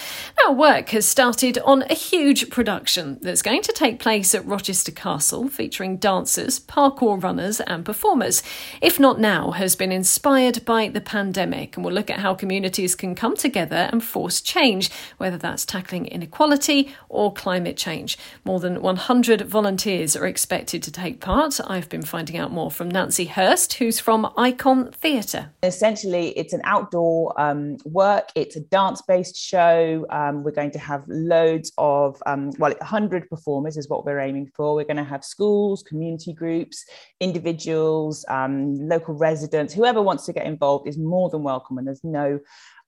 Now, 0.43 0.51
work 0.51 0.89
has 0.89 1.05
started 1.05 1.57
on 1.59 1.83
a 1.83 1.93
huge 1.93 2.49
production 2.49 3.19
that's 3.21 3.41
going 3.41 3.61
to 3.63 3.71
take 3.71 3.99
place 3.99 4.33
at 4.35 4.45
Rochester 4.45 4.91
Castle, 4.91 5.49
featuring 5.49 5.97
dancers, 5.97 6.59
parkour 6.59 7.21
runners, 7.21 7.59
and 7.61 7.85
performers. 7.85 8.43
If 8.81 8.99
Not 8.99 9.19
Now 9.19 9.51
has 9.51 9.75
been 9.75 9.91
inspired 9.91 10.63
by 10.65 10.87
the 10.87 11.01
pandemic 11.01 11.75
and 11.75 11.85
will 11.85 11.93
look 11.93 12.09
at 12.09 12.19
how 12.19 12.33
communities 12.33 12.95
can 12.95 13.15
come 13.15 13.35
together 13.35 13.89
and 13.91 14.03
force 14.03 14.41
change, 14.41 14.89
whether 15.21 15.37
that's 15.37 15.65
tackling 15.65 16.07
inequality 16.07 16.91
or 17.07 17.31
climate 17.31 17.77
change. 17.77 18.17
More 18.43 18.59
than 18.59 18.81
100 18.81 19.41
volunteers 19.41 20.15
are 20.15 20.25
expected 20.25 20.81
to 20.81 20.91
take 20.91 21.21
part. 21.21 21.59
I've 21.67 21.87
been 21.89 22.01
finding 22.01 22.37
out 22.37 22.51
more 22.51 22.71
from 22.71 22.89
Nancy 22.89 23.25
Hirst, 23.25 23.73
who's 23.73 23.99
from 23.99 24.33
Icon 24.35 24.91
Theatre. 24.91 25.51
Essentially, 25.61 26.29
it's 26.29 26.53
an 26.53 26.61
outdoor 26.63 27.39
um, 27.39 27.77
work, 27.85 28.29
it's 28.33 28.55
a 28.55 28.61
dance 28.61 29.03
based 29.03 29.37
show. 29.37 30.07
Um, 30.09 30.43
we're 30.43 30.51
going 30.51 30.71
to 30.71 30.79
have 30.79 31.03
loads 31.07 31.71
of, 31.77 32.21
um, 32.25 32.49
well, 32.57 32.73
100 32.79 33.29
performers 33.29 33.77
is 33.77 33.87
what 33.87 34.03
we're 34.03 34.19
aiming 34.19 34.49
for. 34.55 34.73
We're 34.73 34.85
going 34.85 34.97
to 34.97 35.03
have 35.03 35.23
schools, 35.23 35.83
community 35.83 36.33
groups, 36.33 36.83
individuals, 37.19 38.25
um, 38.27 38.75
local 38.89 39.13
residents, 39.13 39.71
whoever 39.71 40.01
wants 40.01 40.25
to 40.25 40.33
get 40.33 40.47
involved 40.47 40.87
is 40.87 40.97
more 40.97 41.29
than 41.29 41.43
welcome, 41.43 41.77
and 41.77 41.85
there's 41.85 42.03
no 42.03 42.39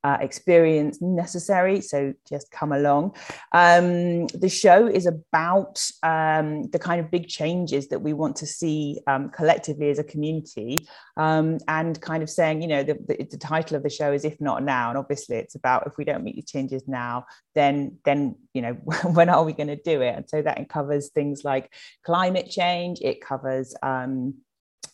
uh, 0.03 0.17
experience 0.19 1.01
necessary. 1.01 1.79
So 1.81 2.13
just 2.27 2.51
come 2.51 2.71
along. 2.73 3.15
Um, 3.53 4.27
the 4.27 4.49
show 4.49 4.87
is 4.87 5.05
about 5.05 5.89
um, 6.03 6.63
the 6.63 6.79
kind 6.79 6.99
of 6.99 7.09
big 7.09 7.27
changes 7.27 7.87
that 7.87 7.99
we 7.99 8.13
want 8.13 8.35
to 8.37 8.45
see 8.45 8.99
um, 9.07 9.29
collectively 9.29 9.89
as 9.89 9.99
a 9.99 10.03
community, 10.03 10.87
um, 11.15 11.59
and 11.67 11.99
kind 12.01 12.21
of 12.21 12.29
saying, 12.29 12.61
you 12.61 12.67
know, 12.67 12.83
the, 12.83 12.95
the, 13.07 13.27
the, 13.31 13.37
title 13.37 13.77
of 13.77 13.83
the 13.83 13.89
show 13.89 14.11
is 14.11 14.25
"If 14.25 14.41
Not 14.41 14.63
Now," 14.63 14.89
and 14.89 14.97
obviously 14.97 15.37
it's 15.37 15.55
about 15.55 15.87
if 15.87 15.97
we 15.97 16.05
don't 16.05 16.23
meet 16.23 16.35
the 16.35 16.41
changes 16.41 16.87
now, 16.87 17.25
then 17.55 17.97
then 18.03 18.35
you 18.53 18.61
know 18.61 18.73
when 19.13 19.29
are 19.29 19.43
we 19.43 19.53
going 19.53 19.67
to 19.67 19.75
do 19.75 20.01
it? 20.01 20.15
And 20.15 20.29
so 20.29 20.41
that 20.41 20.67
covers 20.69 21.09
things 21.09 21.43
like 21.43 21.73
climate 22.03 22.49
change. 22.49 22.99
It 23.01 23.21
covers 23.21 23.73
um, 23.83 24.35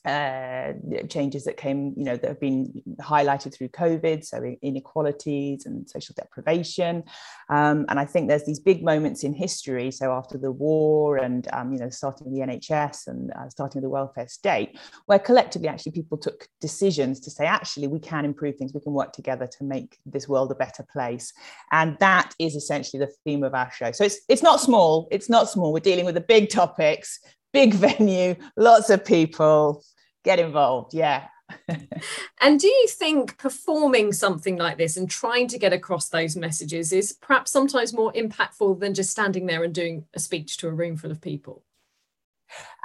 uh, 0.05 0.73
changes 1.09 1.43
that 1.43 1.57
came, 1.57 1.93
you 1.97 2.05
know, 2.05 2.15
that 2.15 2.27
have 2.27 2.39
been 2.39 2.81
highlighted 3.01 3.53
through 3.53 3.67
COVID, 3.69 4.25
so 4.25 4.55
inequalities 4.61 5.65
and 5.65 5.89
social 5.89 6.15
deprivation. 6.17 7.03
Um, 7.49 7.85
and 7.89 7.99
I 7.99 8.05
think 8.05 8.29
there's 8.29 8.45
these 8.45 8.59
big 8.59 8.83
moments 8.83 9.23
in 9.23 9.33
history. 9.33 9.91
So 9.91 10.11
after 10.11 10.37
the 10.37 10.51
war 10.51 11.17
and, 11.17 11.47
um, 11.51 11.73
you 11.73 11.79
know, 11.79 11.89
starting 11.89 12.31
the 12.31 12.39
NHS 12.39 13.07
and 13.07 13.31
uh, 13.31 13.49
starting 13.49 13.81
the 13.81 13.89
welfare 13.89 14.27
state, 14.27 14.79
where 15.07 15.19
collectively 15.19 15.67
actually 15.67 15.91
people 15.91 16.17
took 16.17 16.47
decisions 16.61 17.19
to 17.21 17.29
say, 17.29 17.45
actually, 17.45 17.87
we 17.87 17.99
can 17.99 18.23
improve 18.23 18.55
things, 18.55 18.73
we 18.73 18.81
can 18.81 18.93
work 18.93 19.11
together 19.11 19.47
to 19.47 19.63
make 19.63 19.97
this 20.05 20.29
world 20.29 20.51
a 20.51 20.55
better 20.55 20.85
place. 20.91 21.33
And 21.71 21.97
that 21.99 22.33
is 22.39 22.55
essentially 22.55 22.99
the 22.99 23.11
theme 23.25 23.43
of 23.43 23.53
our 23.53 23.71
show. 23.71 23.91
So 23.91 24.05
it's, 24.05 24.21
it's 24.29 24.43
not 24.43 24.61
small, 24.61 25.07
it's 25.11 25.29
not 25.29 25.49
small. 25.49 25.73
We're 25.73 25.79
dealing 25.81 26.05
with 26.05 26.15
the 26.15 26.21
big 26.21 26.49
topics, 26.49 27.19
big 27.53 27.73
venue, 27.75 28.35
lots 28.55 28.89
of 28.89 29.05
people, 29.05 29.83
get 30.23 30.39
involved. 30.39 30.93
Yeah. 30.93 31.27
and 32.41 32.59
do 32.59 32.67
you 32.67 32.87
think 32.87 33.37
performing 33.37 34.13
something 34.13 34.57
like 34.57 34.77
this 34.77 34.97
and 34.97 35.09
trying 35.09 35.47
to 35.47 35.57
get 35.57 35.73
across 35.73 36.09
those 36.09 36.35
messages 36.35 36.93
is 36.93 37.13
perhaps 37.13 37.51
sometimes 37.51 37.93
more 37.93 38.13
impactful 38.13 38.79
than 38.79 38.93
just 38.93 39.09
standing 39.09 39.47
there 39.47 39.63
and 39.63 39.73
doing 39.73 40.05
a 40.13 40.19
speech 40.19 40.57
to 40.57 40.67
a 40.67 40.71
room 40.71 40.95
full 40.95 41.11
of 41.11 41.21
people? 41.21 41.63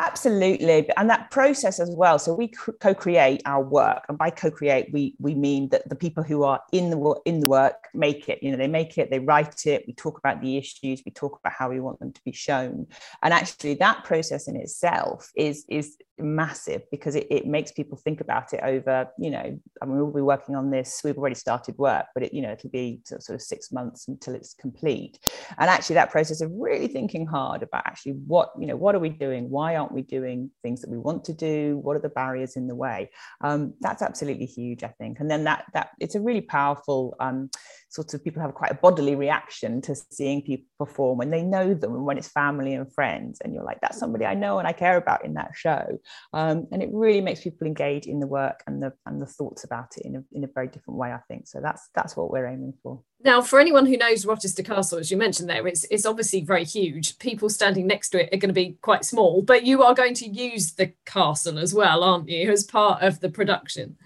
Absolutely, 0.00 0.88
and 0.96 1.08
that 1.08 1.30
process 1.30 1.78
as 1.78 1.88
well. 1.90 2.18
So 2.18 2.34
we 2.34 2.48
co-create 2.48 3.42
our 3.46 3.62
work, 3.62 4.04
and 4.08 4.18
by 4.18 4.30
co-create, 4.30 4.88
we 4.92 5.14
we 5.20 5.36
mean 5.36 5.68
that 5.68 5.88
the 5.88 5.94
people 5.94 6.24
who 6.24 6.42
are 6.42 6.60
in 6.72 6.90
the 6.90 7.20
in 7.26 7.38
the 7.38 7.46
work 7.48 7.86
make 7.94 8.28
it. 8.28 8.42
You 8.42 8.50
know, 8.50 8.56
they 8.56 8.66
make 8.66 8.98
it, 8.98 9.10
they 9.10 9.20
write 9.20 9.66
it. 9.66 9.84
We 9.86 9.92
talk 9.92 10.18
about 10.18 10.40
the 10.40 10.56
issues, 10.56 11.02
we 11.06 11.12
talk 11.12 11.38
about 11.38 11.52
how 11.52 11.70
we 11.70 11.78
want 11.78 12.00
them 12.00 12.12
to 12.12 12.20
be 12.24 12.32
shown, 12.32 12.88
and 13.22 13.32
actually, 13.32 13.74
that 13.74 14.02
process 14.02 14.48
in 14.48 14.56
itself 14.56 15.30
is 15.36 15.64
is 15.68 15.96
massive 16.18 16.82
because 16.92 17.16
it, 17.16 17.26
it 17.28 17.44
makes 17.44 17.72
people 17.72 17.98
think 17.98 18.20
about 18.20 18.52
it 18.52 18.60
over. 18.62 19.08
You 19.18 19.30
know, 19.30 19.60
I 19.80 19.84
mean, 19.86 19.96
we'll 19.98 20.12
be 20.12 20.20
working 20.22 20.56
on 20.56 20.70
this. 20.70 21.02
We've 21.04 21.18
already 21.18 21.34
started 21.36 21.78
work, 21.78 22.06
but 22.14 22.24
it 22.24 22.34
you 22.34 22.42
know 22.42 22.50
it'll 22.50 22.70
be 22.70 23.00
sort 23.04 23.30
of 23.30 23.42
six 23.42 23.70
months 23.70 24.08
until 24.08 24.34
it's 24.34 24.54
complete. 24.54 25.20
And 25.58 25.70
actually, 25.70 25.94
that 25.94 26.10
process 26.10 26.40
of 26.40 26.50
really 26.52 26.88
thinking 26.88 27.26
hard 27.26 27.62
about 27.62 27.86
actually 27.86 28.12
what 28.26 28.50
you 28.58 28.66
know 28.66 28.76
what 28.76 28.96
are 28.96 28.98
we 28.98 29.08
doing 29.08 29.48
why 29.50 29.76
aren't 29.84 29.94
we 29.94 30.02
doing 30.02 30.50
things 30.62 30.80
that 30.80 30.90
we 30.90 30.96
want 30.96 31.24
to 31.26 31.34
do? 31.34 31.78
What 31.82 31.96
are 31.96 32.00
the 32.00 32.08
barriers 32.08 32.56
in 32.56 32.66
the 32.66 32.74
way? 32.74 33.10
Um, 33.42 33.74
that's 33.80 34.02
absolutely 34.02 34.46
huge 34.46 34.82
i 34.82 34.88
think. 34.98 35.20
And 35.20 35.30
then 35.30 35.44
that 35.44 35.66
that 35.74 35.90
it's 36.00 36.14
a 36.14 36.20
really 36.20 36.40
powerful 36.40 37.16
um, 37.20 37.50
sort 37.94 38.12
of 38.12 38.24
people 38.24 38.42
have 38.42 38.54
quite 38.54 38.72
a 38.72 38.74
bodily 38.74 39.14
reaction 39.14 39.80
to 39.80 39.94
seeing 40.10 40.42
people 40.42 40.66
perform 40.78 41.16
when 41.16 41.30
they 41.30 41.42
know 41.42 41.74
them 41.74 41.94
and 41.94 42.04
when 42.04 42.18
it's 42.18 42.26
family 42.28 42.74
and 42.74 42.92
friends 42.92 43.38
and 43.40 43.54
you're 43.54 43.62
like 43.62 43.80
that's 43.80 43.98
somebody 43.98 44.26
i 44.26 44.34
know 44.34 44.58
and 44.58 44.66
i 44.66 44.72
care 44.72 44.96
about 44.96 45.24
in 45.24 45.34
that 45.34 45.52
show 45.54 45.98
um, 46.32 46.66
and 46.72 46.82
it 46.82 46.88
really 46.92 47.20
makes 47.20 47.42
people 47.42 47.66
engage 47.66 48.06
in 48.06 48.18
the 48.18 48.26
work 48.26 48.64
and 48.66 48.82
the 48.82 48.92
and 49.06 49.22
the 49.22 49.26
thoughts 49.26 49.62
about 49.62 49.96
it 49.96 50.04
in 50.04 50.16
a, 50.16 50.24
in 50.32 50.42
a 50.42 50.48
very 50.48 50.66
different 50.66 50.98
way 50.98 51.12
i 51.12 51.20
think 51.28 51.46
so 51.46 51.60
that's 51.60 51.88
that's 51.94 52.16
what 52.16 52.30
we're 52.30 52.46
aiming 52.46 52.74
for 52.82 53.00
now, 53.24 53.40
for 53.40 53.58
anyone 53.58 53.86
who 53.86 53.96
knows 53.96 54.26
Rochester 54.26 54.62
Castle, 54.62 54.98
as 54.98 55.10
you 55.10 55.16
mentioned 55.16 55.48
there, 55.48 55.66
it's, 55.66 55.84
it's 55.90 56.04
obviously 56.04 56.42
very 56.42 56.64
huge. 56.64 57.18
People 57.18 57.48
standing 57.48 57.86
next 57.86 58.10
to 58.10 58.20
it 58.20 58.34
are 58.34 58.36
going 58.36 58.50
to 58.50 58.52
be 58.52 58.76
quite 58.82 59.06
small, 59.06 59.40
but 59.40 59.64
you 59.64 59.82
are 59.82 59.94
going 59.94 60.12
to 60.14 60.28
use 60.28 60.74
the 60.74 60.92
castle 61.06 61.58
as 61.58 61.72
well, 61.72 62.04
aren't 62.04 62.28
you, 62.28 62.52
as 62.52 62.64
part 62.64 63.02
of 63.02 63.20
the 63.20 63.30
production? 63.30 63.96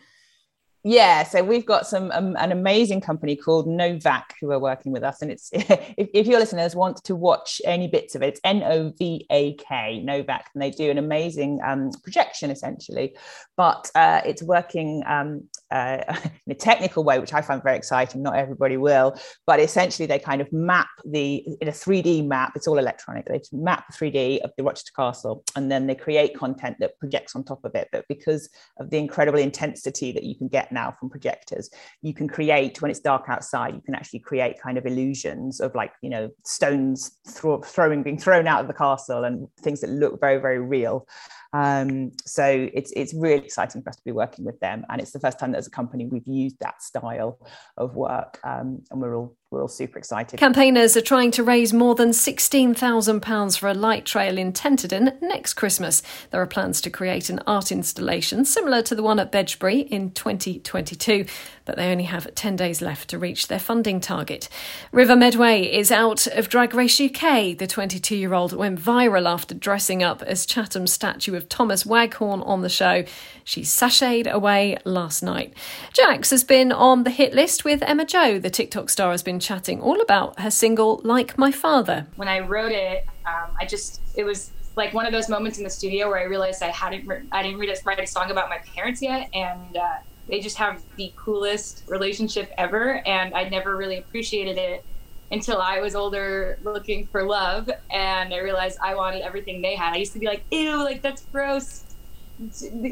Yeah 0.89 1.23
so 1.23 1.43
we've 1.43 1.67
got 1.67 1.87
some 1.87 2.11
um, 2.13 2.37
an 2.39 2.53
amazing 2.53 3.01
company 3.01 3.35
called 3.37 3.67
novak 3.67 4.35
who 4.41 4.51
are 4.53 4.61
working 4.61 4.93
with 4.93 5.03
us 5.03 5.23
and 5.23 5.31
it's 5.31 5.51
if, 5.53 6.09
if 6.15 6.27
your 6.27 6.39
listeners 6.39 6.75
want 6.77 7.03
to 7.05 7.15
watch 7.15 7.61
any 7.65 7.89
bits 7.89 8.15
of 8.15 8.23
it 8.23 8.29
it's 8.29 8.41
n-o-v-a-k 8.45 10.01
novak 10.05 10.51
and 10.55 10.63
they 10.63 10.71
do 10.71 10.91
an 10.91 10.99
amazing 10.99 11.59
um, 11.65 11.91
projection 12.03 12.51
essentially. 12.51 13.17
But 13.57 13.91
uh, 13.95 14.21
it's 14.25 14.43
working 14.43 15.03
um, 15.07 15.49
uh, 15.71 16.03
in 16.47 16.53
a 16.53 16.55
technical 16.55 17.05
way 17.05 17.19
which 17.19 17.35
i 17.35 17.41
find 17.41 17.63
very 17.63 17.77
exciting 17.77 18.23
not 18.23 18.37
everybody 18.37 18.77
will 18.77 19.19
but 19.47 19.61
essentially 19.61 20.07
they 20.07 20.19
kind 20.19 20.41
of 20.41 20.53
map 20.53 20.89
the 21.05 21.45
in 21.61 21.69
a 21.69 21.73
3d 21.73 22.27
map 22.27 22.53
it's 22.55 22.67
all 22.67 22.79
electronic 22.79 23.27
they 23.27 23.41
map 23.53 23.85
the 23.89 23.97
3d 23.97 24.41
of 24.41 24.51
the 24.57 24.63
rochester 24.63 24.93
castle 24.95 25.43
and 25.57 25.71
then 25.71 25.87
they 25.87 25.95
create 25.95 26.37
content 26.37 26.77
that 26.81 26.99
projects 26.99 27.35
on 27.35 27.45
top 27.45 27.65
of 27.65 27.75
it. 27.75 27.89
But 27.93 28.05
because 28.09 28.49
of 28.79 28.91
the 28.91 28.99
incredible 28.99 29.39
intensity 29.39 30.13
that 30.13 30.25
you 30.25 30.35
can 30.35 30.49
get 30.49 30.73
now 30.73 30.95
from 30.99 31.11
projectors 31.11 31.71
you 32.03 32.15
can 32.15 32.29
create 32.29 32.81
when 32.81 32.91
it's 32.91 33.01
dark 33.01 33.25
outside 33.29 33.75
you 33.75 33.81
can 33.81 33.95
actually 33.95 34.21
create 34.21 34.61
kind 34.61 34.79
of 34.79 34.87
illusions 34.87 35.61
of 35.61 35.75
like 35.75 35.93
you 36.03 36.11
know 36.11 36.31
stones 36.45 37.19
throw, 37.29 37.61
throwing 37.63 38.03
being 38.03 38.19
thrown 38.19 38.47
out 38.47 38.61
of 38.61 38.69
the 38.69 38.75
castle 38.75 39.25
and 39.25 39.47
things 39.61 39.81
that 39.81 39.91
look 39.91 40.21
very 40.21 40.39
very 40.39 40.59
real 40.59 41.07
um, 41.53 42.13
so 42.25 42.69
it's 42.75 42.93
it's 42.93 43.15
really 43.15 43.45
exciting 43.45 43.83
for 43.83 43.91
us 43.91 43.97
to 43.97 44.05
be 44.05 44.13
working 44.13 44.45
with 44.45 44.59
them 44.61 44.85
and 44.89 45.01
it's 45.01 45.13
the 45.13 45.21
first 45.21 45.39
time 45.39 45.53
that 45.53 45.59
as 45.59 45.67
a 45.67 45.71
company 45.71 46.07
we've 46.07 46.27
used 46.27 46.59
that 46.61 46.83
style 46.83 47.39
of 47.77 47.95
work 47.95 48.39
um, 48.45 48.83
and 48.91 49.01
we're 49.01 49.17
all 49.17 49.37
we're 49.51 49.63
all 49.63 49.69
super 49.69 49.99
excited. 49.99 50.39
Campaigners 50.39 50.95
are 50.95 51.01
trying 51.01 51.31
to 51.31 51.43
raise 51.43 51.73
more 51.73 51.95
than 51.95 52.11
£16,000 52.11 53.59
for 53.59 53.69
a 53.69 53.75
light 53.75 54.05
trail 54.05 54.37
in 54.37 54.53
Tenterden 54.53 55.21
next 55.23 55.55
Christmas. 55.55 56.03
There 56.31 56.43
are 56.43 56.47
plans 56.47 56.83
to 56.83 56.91
create 56.91 57.31
an 57.31 57.41
art 57.47 57.73
installation 57.73 58.45
similar 58.45 58.83
to 58.83 58.95
the 58.95 59.03
one 59.03 59.19
at 59.19 59.33
Bedgebury 59.33 59.81
in 59.81 60.11
2022, 60.11 61.25
but 61.65 61.77
they 61.77 61.91
only 61.91 62.05
have 62.05 62.35
10 62.35 62.57
days 62.57 62.83
left 62.83 63.09
to 63.09 63.19
reach 63.19 63.49
their 63.49 63.59
funding 63.59 64.01
target. 64.01 64.51
River 64.93 65.17
Medway 65.17 65.63
is 65.63 65.91
out 65.91 66.27
of 66.27 66.51
Drag 66.51 66.75
Race 66.75 67.01
UK. 67.01 67.57
The 67.57 67.67
22 67.67 68.17
year 68.17 68.35
old 68.35 68.53
went 68.53 68.79
viral 68.79 69.27
after 69.27 69.55
dressing 69.55 70.03
up 70.03 70.23
as 70.23 70.45
Chatham's 70.45 70.93
statue 70.93 71.35
of 71.35 71.49
Thomas 71.49 71.87
Waghorn 71.87 72.43
on 72.43 72.61
the 72.61 72.69
show. 72.69 73.05
She 73.45 73.63
sashayed 73.63 74.31
away 74.31 74.77
last 74.85 75.23
night. 75.23 75.55
Jax 75.95 76.29
has 76.29 76.45
been 76.45 76.71
on 76.71 77.05
the 77.05 77.11
hit 77.11 77.33
list 77.33 77.65
with 77.65 77.83
Emma 77.83 78.05
Joe. 78.05 78.39
The 78.39 78.51
TikTok 78.51 78.91
star 78.91 79.13
has 79.13 79.23
been 79.23 79.38
chatting 79.41 79.81
all 79.81 80.01
about 80.01 80.39
her 80.41 80.51
single 80.51 81.01
Like 81.05 81.39
My 81.39 81.51
Father. 81.51 82.07
When 82.17 82.29
I 82.29 82.41
wrote 82.41 82.73
it, 82.73 83.07
um, 83.27 83.51
I 83.59 83.67
just, 83.67 84.01
it 84.17 84.25
was 84.25 84.53
like 84.77 84.95
one 84.95 85.07
of 85.07 85.13
those 85.13 85.29
moments 85.29 85.59
in 85.59 85.65
the 85.65 85.71
studio 85.71 86.09
where 86.09 86.19
I 86.19 86.25
realized 86.25 86.63
I 86.63 86.71
hadn't, 86.71 87.11
I 87.33 87.43
didn't 87.43 87.59
write 87.85 88.01
a 88.01 88.07
song 88.07 88.31
about 88.31 88.49
my 88.49 88.59
parents 88.59 89.03
yet. 89.03 89.29
And 89.35 89.77
uh, 89.77 89.97
they 90.29 90.41
just 90.41 90.57
have 90.57 90.83
the 90.97 91.13
coolest 91.17 91.85
relationship 91.89 92.53
ever. 92.57 93.07
And 93.07 93.35
I 93.35 93.49
never 93.49 93.77
really 93.77 93.99
appreciated 93.99 94.57
it 94.57 94.85
until 95.31 95.61
I 95.61 95.81
was 95.81 95.95
older 95.95 96.59
looking 96.63 97.07
for 97.07 97.23
love. 97.25 97.69
And 97.91 98.33
I 98.33 98.39
realized 98.39 98.79
I 98.83 98.95
wanted 98.95 99.23
everything 99.23 99.61
they 99.63 99.75
had. 99.75 99.93
I 99.93 99.97
used 99.97 100.13
to 100.13 100.19
be 100.19 100.27
like, 100.27 100.45
ew, 100.51 100.77
like 100.77 101.03
that's 101.03 101.23
gross 101.33 101.85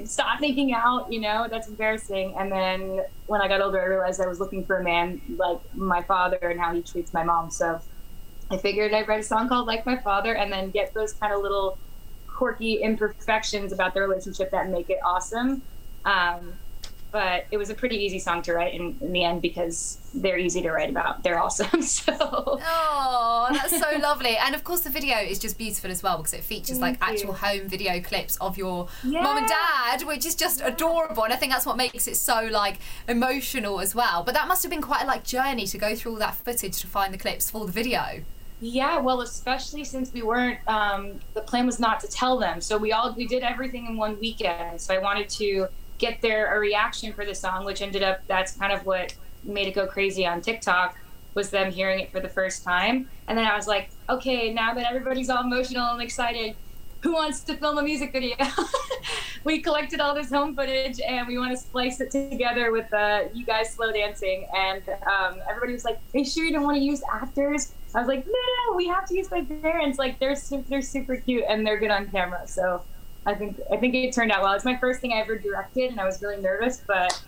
stop 0.04 0.40
making 0.40 0.72
out, 0.72 1.12
you 1.12 1.20
know, 1.20 1.46
that's 1.48 1.68
embarrassing. 1.68 2.34
And 2.38 2.50
then 2.50 3.02
when 3.26 3.40
I 3.40 3.48
got 3.48 3.60
older, 3.60 3.80
I 3.80 3.84
realized 3.84 4.20
I 4.20 4.26
was 4.26 4.40
looking 4.40 4.64
for 4.64 4.78
a 4.78 4.84
man 4.84 5.20
like 5.36 5.60
my 5.74 6.02
father 6.02 6.38
and 6.42 6.58
how 6.58 6.74
he 6.74 6.82
treats 6.82 7.12
my 7.12 7.22
mom. 7.22 7.50
So 7.50 7.80
I 8.50 8.56
figured 8.56 8.92
I'd 8.92 9.08
write 9.08 9.20
a 9.20 9.24
song 9.24 9.48
called 9.48 9.66
Like 9.66 9.86
My 9.86 9.96
Father 9.96 10.34
and 10.34 10.52
then 10.52 10.70
get 10.70 10.94
those 10.94 11.12
kind 11.12 11.32
of 11.32 11.42
little 11.42 11.78
quirky 12.26 12.74
imperfections 12.82 13.72
about 13.72 13.94
the 13.94 14.00
relationship 14.00 14.50
that 14.50 14.68
make 14.68 14.90
it 14.90 14.98
awesome. 15.04 15.62
Um, 16.04 16.52
but 17.16 17.46
it 17.50 17.56
was 17.56 17.70
a 17.70 17.74
pretty 17.74 17.96
easy 17.96 18.18
song 18.18 18.42
to 18.42 18.52
write 18.52 18.74
in, 18.74 18.94
in, 19.00 19.10
the 19.10 19.24
end 19.24 19.40
because 19.40 19.96
they're 20.12 20.36
easy 20.36 20.60
to 20.60 20.70
write 20.70 20.90
about. 20.90 21.22
They're 21.22 21.38
awesome. 21.38 21.80
So 21.82 22.12
oh, 22.20 23.48
that's 23.50 23.78
so 23.80 23.98
lovely. 24.02 24.36
And 24.36 24.54
of 24.54 24.64
course, 24.64 24.82
the 24.82 24.90
video 24.90 25.16
is 25.16 25.38
just 25.38 25.56
beautiful 25.56 25.90
as 25.90 26.02
well 26.02 26.18
because 26.18 26.34
it 26.34 26.44
features 26.44 26.78
Thank 26.78 27.00
like 27.00 27.08
you. 27.08 27.14
actual 27.14 27.32
home 27.32 27.68
video 27.68 28.02
clips 28.02 28.36
of 28.36 28.58
your 28.58 28.88
Yeah. 29.02 29.22
mum 29.22 29.38
and 29.38 29.48
dad, 29.48 30.02
which 30.02 30.26
is 30.26 30.34
just 30.34 30.60
adorable. 30.62 31.24
And 31.24 31.32
I 31.32 31.36
think 31.36 31.52
that's 31.52 31.64
what 31.64 31.78
makes 31.78 32.06
it 32.06 32.16
so 32.16 32.48
like 32.52 32.80
emotional 33.08 33.80
as 33.80 33.94
well. 33.94 34.22
But 34.22 34.34
that 34.34 34.46
must 34.46 34.62
have 34.62 34.68
been 34.68 34.82
quite 34.82 35.04
a 35.04 35.06
like 35.06 35.24
journey 35.24 35.66
to 35.68 35.78
go 35.78 35.94
through 35.94 36.12
all 36.12 36.18
that 36.18 36.34
footage 36.34 36.82
to 36.82 36.86
find 36.86 37.14
the 37.14 37.18
clips 37.18 37.50
for 37.50 37.64
the 37.64 37.72
video. 37.72 38.24
Yeah, 38.60 38.98
well, 38.98 39.22
especially 39.22 39.84
since 39.84 40.12
we 40.12 40.20
weren't. 40.20 40.58
Um, 40.68 41.20
the 41.32 41.40
plan 41.40 41.64
was 41.64 41.80
not 41.80 41.98
to 42.00 42.08
tell 42.08 42.38
them, 42.38 42.60
so 42.60 42.76
we 42.76 42.92
all 42.92 43.14
we 43.14 43.26
did 43.26 43.42
everything 43.42 43.86
in 43.86 43.96
one 43.96 44.18
weekend. 44.20 44.82
So 44.82 44.94
I 44.94 44.98
wanted 44.98 45.30
to 45.30 45.68
get 45.98 46.20
their 46.20 46.54
a 46.54 46.58
reaction 46.58 47.12
for 47.12 47.24
the 47.24 47.34
song, 47.34 47.64
which 47.64 47.82
ended 47.82 48.02
up 48.02 48.20
that's 48.26 48.52
kind 48.52 48.72
of 48.72 48.84
what 48.86 49.14
made 49.44 49.68
it 49.68 49.74
go 49.74 49.86
crazy 49.86 50.26
on 50.26 50.40
TikTok 50.40 50.96
was 51.34 51.50
them 51.50 51.70
hearing 51.70 52.00
it 52.00 52.10
for 52.10 52.18
the 52.18 52.28
first 52.28 52.64
time. 52.64 53.08
And 53.28 53.36
then 53.36 53.46
I 53.46 53.54
was 53.54 53.66
like, 53.66 53.90
okay, 54.08 54.52
now 54.52 54.74
that 54.74 54.86
everybody's 54.86 55.28
all 55.28 55.44
emotional 55.44 55.92
and 55.92 56.02
excited, 56.02 56.56
who 57.02 57.12
wants 57.12 57.40
to 57.44 57.56
film 57.56 57.78
a 57.78 57.82
music 57.82 58.12
video? 58.12 58.36
we 59.44 59.60
collected 59.60 60.00
all 60.00 60.14
this 60.14 60.30
home 60.30 60.56
footage 60.56 60.98
and 61.00 61.28
we 61.28 61.38
want 61.38 61.52
to 61.52 61.56
splice 61.56 62.00
it 62.00 62.10
together 62.10 62.72
with 62.72 62.92
uh, 62.92 63.24
you 63.32 63.44
guys 63.44 63.72
slow 63.72 63.92
dancing. 63.92 64.48
And 64.56 64.82
um, 64.88 65.40
everybody 65.48 65.72
was 65.72 65.84
like, 65.84 65.98
"Are 66.14 66.18
you 66.18 66.24
sure 66.24 66.44
you 66.44 66.52
don't 66.52 66.64
want 66.64 66.78
to 66.78 66.82
use 66.82 67.02
actors?" 67.12 67.72
I 67.94 68.00
was 68.00 68.08
like, 68.08 68.26
"No, 68.26 68.32
no, 68.32 68.76
we 68.76 68.88
have 68.88 69.06
to 69.06 69.14
use 69.14 69.30
my 69.30 69.42
parents. 69.42 69.98
Like 69.98 70.18
they're 70.18 70.34
su- 70.34 70.64
they're 70.68 70.82
super 70.82 71.16
cute 71.16 71.44
and 71.48 71.66
they're 71.66 71.78
good 71.78 71.90
on 71.90 72.10
camera." 72.10 72.42
So 72.48 72.82
I 73.26 73.34
think 73.34 73.60
I 73.70 73.76
think 73.76 73.94
it 73.94 74.14
turned 74.14 74.30
out 74.32 74.42
well. 74.42 74.52
It's 74.54 74.64
my 74.64 74.78
first 74.78 75.00
thing 75.00 75.12
I 75.12 75.16
ever 75.16 75.36
directed, 75.36 75.90
and 75.90 76.00
I 76.00 76.04
was 76.04 76.22
really 76.22 76.40
nervous, 76.40 76.82
but 76.86 77.20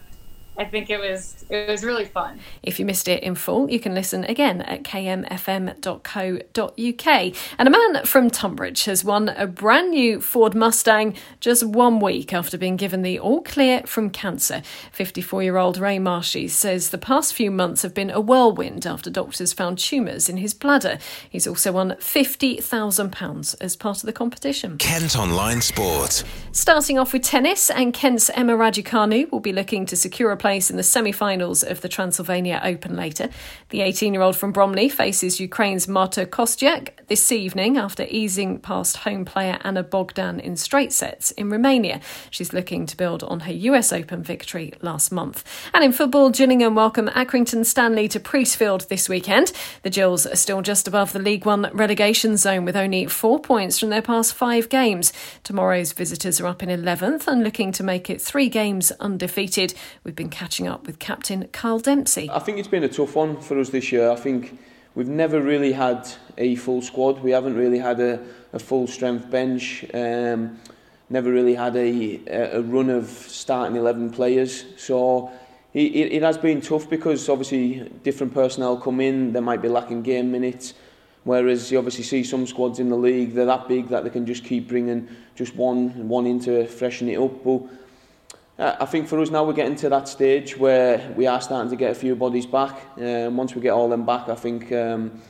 I 0.59 0.65
think 0.65 0.91
it 0.91 0.99
was 0.99 1.45
it 1.49 1.69
was 1.69 1.85
really 1.85 2.05
fun. 2.05 2.41
If 2.65 2.81
you 2.81 2.85
missed 2.85 3.07
it 3.07 3.23
in 3.23 3.37
full, 3.37 3.71
you 3.71 3.79
can 3.79 3.95
listen 3.95 4.25
again 4.25 4.61
at 4.63 4.83
kmfm.co.uk. 4.83 5.87
And 7.59 7.69
a 7.69 7.71
man 7.71 8.05
from 8.05 8.29
Tonbridge 8.29 8.85
has 8.87 9.05
won 9.05 9.29
a 9.29 9.47
brand 9.47 9.93
new 9.93 10.21
Ford 10.21 10.57
Mustang 10.57 11.15
just 11.39 11.63
one 11.65 12.01
week 12.01 12.33
after 12.33 12.59
being 12.59 12.75
given 12.77 13.03
the 13.03 13.21
all 13.21 13.41
clear 13.41 13.83
from 13.87 14.11
cancer. 14.11 14.63
54 14.91 15.45
year 15.45 15.59
old 15.59 15.79
Ray 15.79 16.01
Marshy 16.01 16.49
says 16.49 16.91
the 16.91 16.99
past 16.99 17.35
few 17.35 17.53
months 17.53 17.83
have 17.83 17.95
been 17.95 18.11
a 18.11 18.21
whirlwind 18.21 18.85
after 18.85 19.11
doctors 19.11 19.53
found 19.53 19.79
tumours 19.79 20.29
in 20.29 20.39
his 20.39 20.55
bladder. 20.55 20.99
He's 21.31 21.47
also 21.47 21.71
won 21.71 21.93
£50,000 21.93 23.55
as 23.61 23.77
part 23.77 23.99
of 23.99 24.07
the 24.07 24.13
competition. 24.13 24.79
Kent 24.79 25.17
Online 25.17 25.61
Sport. 25.61 26.25
Starting 26.51 26.99
off 26.99 27.13
with 27.13 27.23
tennis, 27.23 27.71
and 27.71 27.95
Kent's 27.95 28.29
Emma 28.31 28.55
Raducanu 28.55 29.31
will 29.31 29.39
be 29.39 29.53
looking 29.53 29.87
to 29.87 29.95
secure 29.95 30.33
a 30.33 30.37
place 30.37 30.48
in 30.49 30.79
the 30.79 30.83
semi 30.83 31.13
finals 31.13 31.63
of 31.63 31.83
the 31.83 31.91
Transylvania 31.91 32.59
Open 32.65 32.97
later. 32.97 33.29
The 33.69 33.83
18 33.83 34.15
year 34.15 34.23
old 34.23 34.35
from 34.35 34.51
Bromley 34.51 34.89
faces 34.89 35.39
Ukraine's 35.39 35.87
Marta 35.87 36.25
Kostyuk 36.25 36.89
this 37.09 37.31
evening 37.31 37.77
after 37.77 38.07
easing 38.09 38.59
past 38.59 38.99
home 38.99 39.27
player 39.27 39.59
Anna 39.63 39.83
Bogdan 39.83 40.41
in 40.41 40.57
straight 40.57 40.95
sets 40.95 41.33
in 41.33 41.51
Romania. 41.51 42.01
She's 42.31 42.55
looking 42.55 42.87
to 42.87 42.97
build 42.97 43.23
on 43.25 43.41
her 43.41 43.53
US 43.53 43.93
Open 43.93 44.23
victory 44.23 44.73
last 44.81 45.13
month. 45.13 45.45
And 45.75 45.85
in 45.85 45.93
football, 45.93 46.31
Gillingham 46.31 46.75
welcome 46.75 47.09
Accrington 47.09 47.67
Stanley 47.67 48.09
to 48.09 48.19
Priestfield 48.19 48.89
this 48.89 49.07
weekend. 49.07 49.53
The 49.83 49.91
Gills 49.91 50.27
are 50.27 50.37
still 50.37 50.63
just 50.63 50.89
above 50.89 51.13
the 51.13 51.19
League 51.19 51.45
One 51.45 51.69
relegation 51.75 52.39
zone 52.39 52.65
with 52.65 52.77
only 52.77 53.05
four 53.05 53.39
points 53.39 53.79
from 53.79 53.91
their 53.91 54.01
past 54.01 54.33
five 54.33 54.71
games. 54.71 55.13
Tomorrow's 55.45 55.93
visitors 55.93 56.41
are 56.41 56.47
up 56.47 56.63
in 56.63 56.71
11th 56.71 57.27
and 57.27 57.45
looking 57.45 57.71
to 57.73 57.83
make 57.83 58.09
it 58.09 58.23
three 58.23 58.49
games 58.49 58.93
undefeated. 58.93 59.75
We've 60.05 60.15
been 60.15 60.28
catching 60.31 60.67
up 60.67 60.87
with 60.87 60.99
captain 60.99 61.49
Kyle 61.49 61.79
Dempsey. 61.79 62.31
I 62.31 62.39
think 62.39 62.59
it's 62.59 62.69
been 62.69 62.85
a 62.85 62.89
tough 62.89 63.15
one 63.15 63.41
for 63.41 63.59
us 63.59 63.71
this 63.71 63.93
year. 63.93 64.11
I 64.11 64.17
think 64.17 64.59
we've 64.95 65.09
never 65.09 65.41
really 65.41 65.73
had 65.73 66.09
a 66.37 66.57
full 66.57 66.83
squad. 66.83 67.23
We 67.23 67.31
haven't 67.31 67.57
really 67.57 67.79
had 67.79 68.01
a, 68.01 68.21
a 68.53 68.59
full 68.59 68.87
strength 68.87 69.31
bench. 69.31 69.85
Um, 69.95 70.59
never 71.11 71.31
really 71.31 71.55
had 71.55 71.77
a, 71.77 72.21
a 72.57 72.61
run 72.61 72.91
of 72.91 73.07
starting 73.09 73.77
11 73.77 74.11
players. 74.11 74.65
So 74.77 75.31
it, 75.75 76.13
it, 76.13 76.23
has 76.23 76.39
been 76.39 76.61
tough 76.61 76.89
because 76.89 77.29
obviously 77.29 77.91
different 78.03 78.35
personnel 78.35 78.77
come 78.77 79.01
in, 79.01 79.33
they 79.33 79.41
might 79.41 79.63
be 79.63 79.69
lacking 79.69 80.03
game 80.03 80.31
minutes. 80.31 80.75
Whereas 81.25 81.71
you 81.71 81.79
obviously 81.79 82.05
see 82.05 82.25
some 82.25 82.47
squads 82.47 82.79
in 82.79 82.89
the 82.89 82.97
league, 82.97 83.35
they're 83.35 83.45
that 83.47 83.69
big 83.69 83.89
that 83.89 84.05
they 84.05 84.11
can 84.11 84.25
just 84.25 84.45
keep 84.45 84.69
bringing 84.69 85.09
just 85.35 85.55
one 85.57 86.09
one 86.09 86.27
in 86.27 86.41
to 86.41 86.67
freshen 86.67 87.09
it 87.09 87.19
up. 87.19 87.45
But 87.45 87.63
Uh, 88.59 88.75
I 88.81 88.87
think 88.87 89.07
for 89.07 89.21
us 89.21 89.31
now 89.31 89.45
we're 89.45 89.53
getting 89.53 89.77
to 89.77 89.89
that 89.91 90.09
stage 90.09 90.59
where 90.59 91.13
we 91.17 91.29
are 91.29 91.41
starting 91.41 91.71
to 91.71 91.77
get 91.77 91.93
a 91.93 91.95
few 91.95 92.17
bodies 92.17 92.45
back. 92.45 92.77
Um, 92.97 93.37
once 93.37 93.55
we 93.55 93.61
get 93.61 93.71
all 93.71 93.89
them 93.89 94.05
back, 94.05 94.29
I 94.29 94.35
think 94.35 94.73
um, 94.73 95.23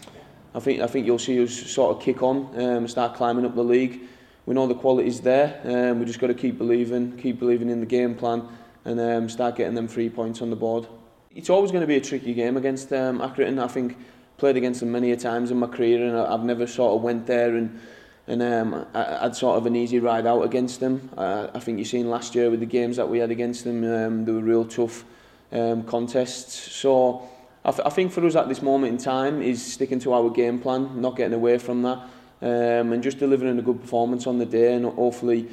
I 0.55 0.61
think 0.61 0.81
I 0.81 0.87
think 0.87 1.05
you'll 1.05 1.19
see 1.19 1.43
us 1.43 1.53
sort 1.53 1.95
of 1.95 2.03
kick 2.03 2.23
on, 2.23 2.59
um, 2.59 2.89
start 2.89 3.17
climbing 3.17 3.45
up 3.45 3.55
the 3.55 3.63
league. 3.63 4.01
We 4.47 4.55
know 4.55 4.67
the 4.67 4.75
quality's 4.75 5.21
there. 5.21 5.61
Um, 5.65 5.99
we 5.99 6.07
just 6.07 6.21
got 6.21 6.29
to 6.29 6.35
keep 6.35 6.57
believing, 6.57 7.19
keep 7.19 7.39
believing 7.39 7.69
in 7.69 7.81
the 7.81 7.87
game 7.87 8.15
plan, 8.15 8.49
and 8.87 8.99
um, 8.99 9.29
start 9.29 9.57
getting 9.57 9.75
them 9.75 9.89
three 9.89 10.09
points 10.09 10.41
on 10.41 10.49
the 10.49 10.57
board. 10.57 10.89
It's 11.35 11.51
always 11.51 11.71
going 11.71 11.83
to 11.83 11.87
be 11.87 11.97
a 11.97 12.01
tricky 12.01 12.33
game 12.33 12.57
against 12.57 12.91
um, 12.95 13.19
Accrington. 13.19 13.63
I 13.63 13.69
think 13.69 13.99
played 14.39 14.57
against 14.57 14.81
them 14.81 14.91
many 14.91 15.11
a 15.13 15.19
times 15.19 15.51
in 15.51 15.59
my 15.59 15.67
career, 15.67 16.03
and 16.03 16.17
I've 16.17 16.45
never 16.45 16.67
sort 16.67 16.97
of 16.97 17.03
went 17.03 17.27
there 17.27 17.55
and 17.57 17.79
and 18.29 18.43
um, 18.43 18.87
I, 18.95 19.25
I'd 19.25 19.35
sort 19.35 19.57
of 19.57 19.67
an 19.67 19.75
easy 19.75 19.99
ride 19.99 20.27
out 20.27 20.43
against 20.43 20.81
them. 20.81 21.11
Uh, 21.17 21.49
I 21.55 21.61
think 21.61 21.79
you've 21.79 21.89
seen 21.89 22.11
last 22.11 22.35
year 22.35 22.51
with 22.51 22.61
the 22.61 22.67
games 22.67 22.97
that 22.97 23.09
we 23.09 23.19
had 23.19 23.31
against 23.31 23.65
them, 23.65 23.83
um, 23.85 24.25
they 24.27 24.33
were 24.33 24.41
real 24.41 24.67
tough 24.67 25.05
um, 25.51 25.83
contests. 25.85 26.73
So 26.73 27.27
I, 27.65 27.71
th- 27.71 27.83
I 27.87 27.91
think 27.91 28.13
for 28.13 28.25
us 28.27 28.37
at 28.37 28.49
this 28.49 28.61
moment 28.61 28.93
in 28.93 28.99
time 28.99 29.41
is 29.41 29.65
sticking 29.65 29.99
to 30.01 30.13
our 30.13 30.29
game 30.29 30.59
plan, 30.59 31.01
not 31.01 31.17
getting 31.17 31.33
away 31.33 31.57
from 31.57 31.83
that, 31.83 31.99
um, 32.43 32.93
and 32.93 33.03
just 33.03 33.19
delivering 33.19 33.59
a 33.59 33.63
good 33.63 33.81
performance 33.81 34.27
on 34.27 34.39
the 34.39 34.47
day, 34.47 34.75
and 34.75 34.85
hopefully. 34.85 35.49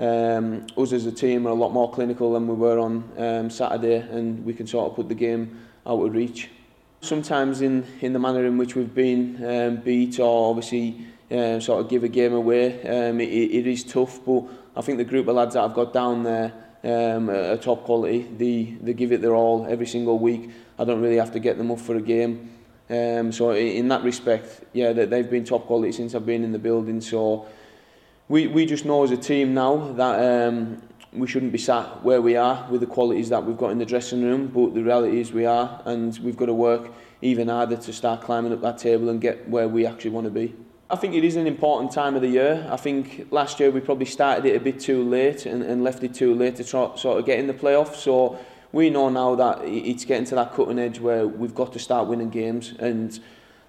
Um, 0.00 0.64
us 0.76 0.92
as 0.92 1.06
a 1.06 1.10
team 1.10 1.44
are 1.48 1.50
a 1.50 1.54
lot 1.54 1.72
more 1.72 1.90
clinical 1.90 2.34
than 2.34 2.46
we 2.46 2.54
were 2.54 2.78
on 2.78 3.02
um, 3.18 3.50
Saturday 3.50 3.96
and 3.96 4.44
we 4.44 4.54
can 4.54 4.64
sort 4.64 4.88
of 4.88 4.94
put 4.94 5.08
the 5.08 5.14
game 5.16 5.58
out 5.84 6.00
of 6.00 6.12
reach. 6.14 6.50
Sometimes 7.00 7.62
in, 7.62 7.84
in 8.00 8.12
the 8.12 8.20
manner 8.20 8.44
in 8.44 8.58
which 8.58 8.76
we've 8.76 8.94
been 8.94 9.44
um, 9.44 9.76
beat 9.78 10.20
or 10.20 10.50
obviously 10.50 11.04
um, 11.30 11.60
sort 11.60 11.80
of 11.84 11.90
give 11.90 12.04
a 12.04 12.08
game 12.08 12.32
away, 12.32 12.80
um, 12.82 13.20
it, 13.20 13.28
it 13.28 13.66
is 13.66 13.84
tough 13.84 14.20
but 14.24 14.44
I 14.78 14.80
think 14.80 14.98
the 14.98 15.04
group 15.04 15.26
of 15.26 15.34
lads 15.34 15.54
that 15.54 15.64
I've 15.64 15.74
got 15.74 15.92
down 15.92 16.22
there 16.22 16.52
um, 16.84 17.28
are 17.30 17.56
top 17.56 17.82
quality. 17.84 18.22
They, 18.22 18.76
they 18.80 18.94
give 18.94 19.10
it 19.10 19.20
their 19.20 19.34
all 19.34 19.66
every 19.68 19.86
single 19.86 20.20
week. 20.20 20.50
I 20.78 20.84
don't 20.84 21.00
really 21.00 21.16
have 21.16 21.32
to 21.32 21.40
get 21.40 21.58
them 21.58 21.72
up 21.72 21.80
for 21.80 21.96
a 21.96 22.00
game. 22.00 22.52
Um, 22.88 23.32
so 23.32 23.50
in 23.50 23.88
that 23.88 24.04
respect, 24.04 24.64
yeah, 24.72 24.92
they, 24.92 25.04
they've 25.06 25.28
been 25.28 25.44
top 25.44 25.66
quality 25.66 25.92
since 25.92 26.14
I've 26.14 26.24
been 26.24 26.44
in 26.44 26.52
the 26.52 26.58
building. 26.58 27.00
So 27.00 27.48
we, 28.28 28.46
we 28.46 28.66
just 28.66 28.84
know 28.84 29.02
as 29.02 29.10
a 29.10 29.16
team 29.16 29.52
now 29.52 29.92
that 29.94 30.46
um, 30.48 30.80
we 31.12 31.26
shouldn't 31.26 31.52
be 31.52 31.58
sat 31.58 32.04
where 32.04 32.22
we 32.22 32.36
are 32.36 32.66
with 32.70 32.80
the 32.80 32.86
qualities 32.86 33.28
that 33.30 33.44
we've 33.44 33.58
got 33.58 33.72
in 33.72 33.78
the 33.78 33.86
dressing 33.86 34.22
room, 34.22 34.46
but 34.46 34.74
the 34.74 34.82
reality 34.82 35.20
is 35.20 35.32
we 35.32 35.44
are, 35.44 35.82
and 35.86 36.18
we've 36.20 36.36
got 36.36 36.46
to 36.46 36.54
work 36.54 36.92
even 37.20 37.48
harder 37.48 37.76
to 37.76 37.92
start 37.92 38.20
climbing 38.20 38.52
up 38.52 38.60
that 38.60 38.78
table 38.78 39.08
and 39.08 39.20
get 39.20 39.48
where 39.48 39.68
we 39.68 39.84
actually 39.84 40.10
want 40.10 40.24
to 40.24 40.30
be. 40.30 40.54
I 40.90 40.96
think 40.96 41.14
it 41.14 41.22
is 41.22 41.36
an 41.36 41.46
important 41.46 41.92
time 41.92 42.16
of 42.16 42.22
the 42.22 42.28
year. 42.28 42.66
I 42.70 42.78
think 42.78 43.28
last 43.30 43.60
year 43.60 43.70
we 43.70 43.80
probably 43.80 44.06
started 44.06 44.46
it 44.46 44.56
a 44.56 44.60
bit 44.60 44.80
too 44.80 45.02
late 45.02 45.44
and, 45.44 45.62
and 45.62 45.84
left 45.84 46.02
it 46.02 46.14
too 46.14 46.34
late 46.34 46.56
to 46.56 46.64
try, 46.64 46.96
sort 46.96 47.18
of 47.18 47.26
get 47.26 47.38
in 47.38 47.46
the 47.46 47.52
playoffs. 47.52 47.96
So 47.96 48.38
we 48.72 48.88
know 48.88 49.10
now 49.10 49.34
that 49.34 49.60
it's 49.64 50.06
getting 50.06 50.24
to 50.26 50.34
that 50.36 50.54
cutting 50.54 50.78
edge 50.78 50.98
where 50.98 51.26
we've 51.26 51.54
got 51.54 51.74
to 51.74 51.78
start 51.78 52.08
winning 52.08 52.30
games. 52.30 52.72
And 52.78 53.20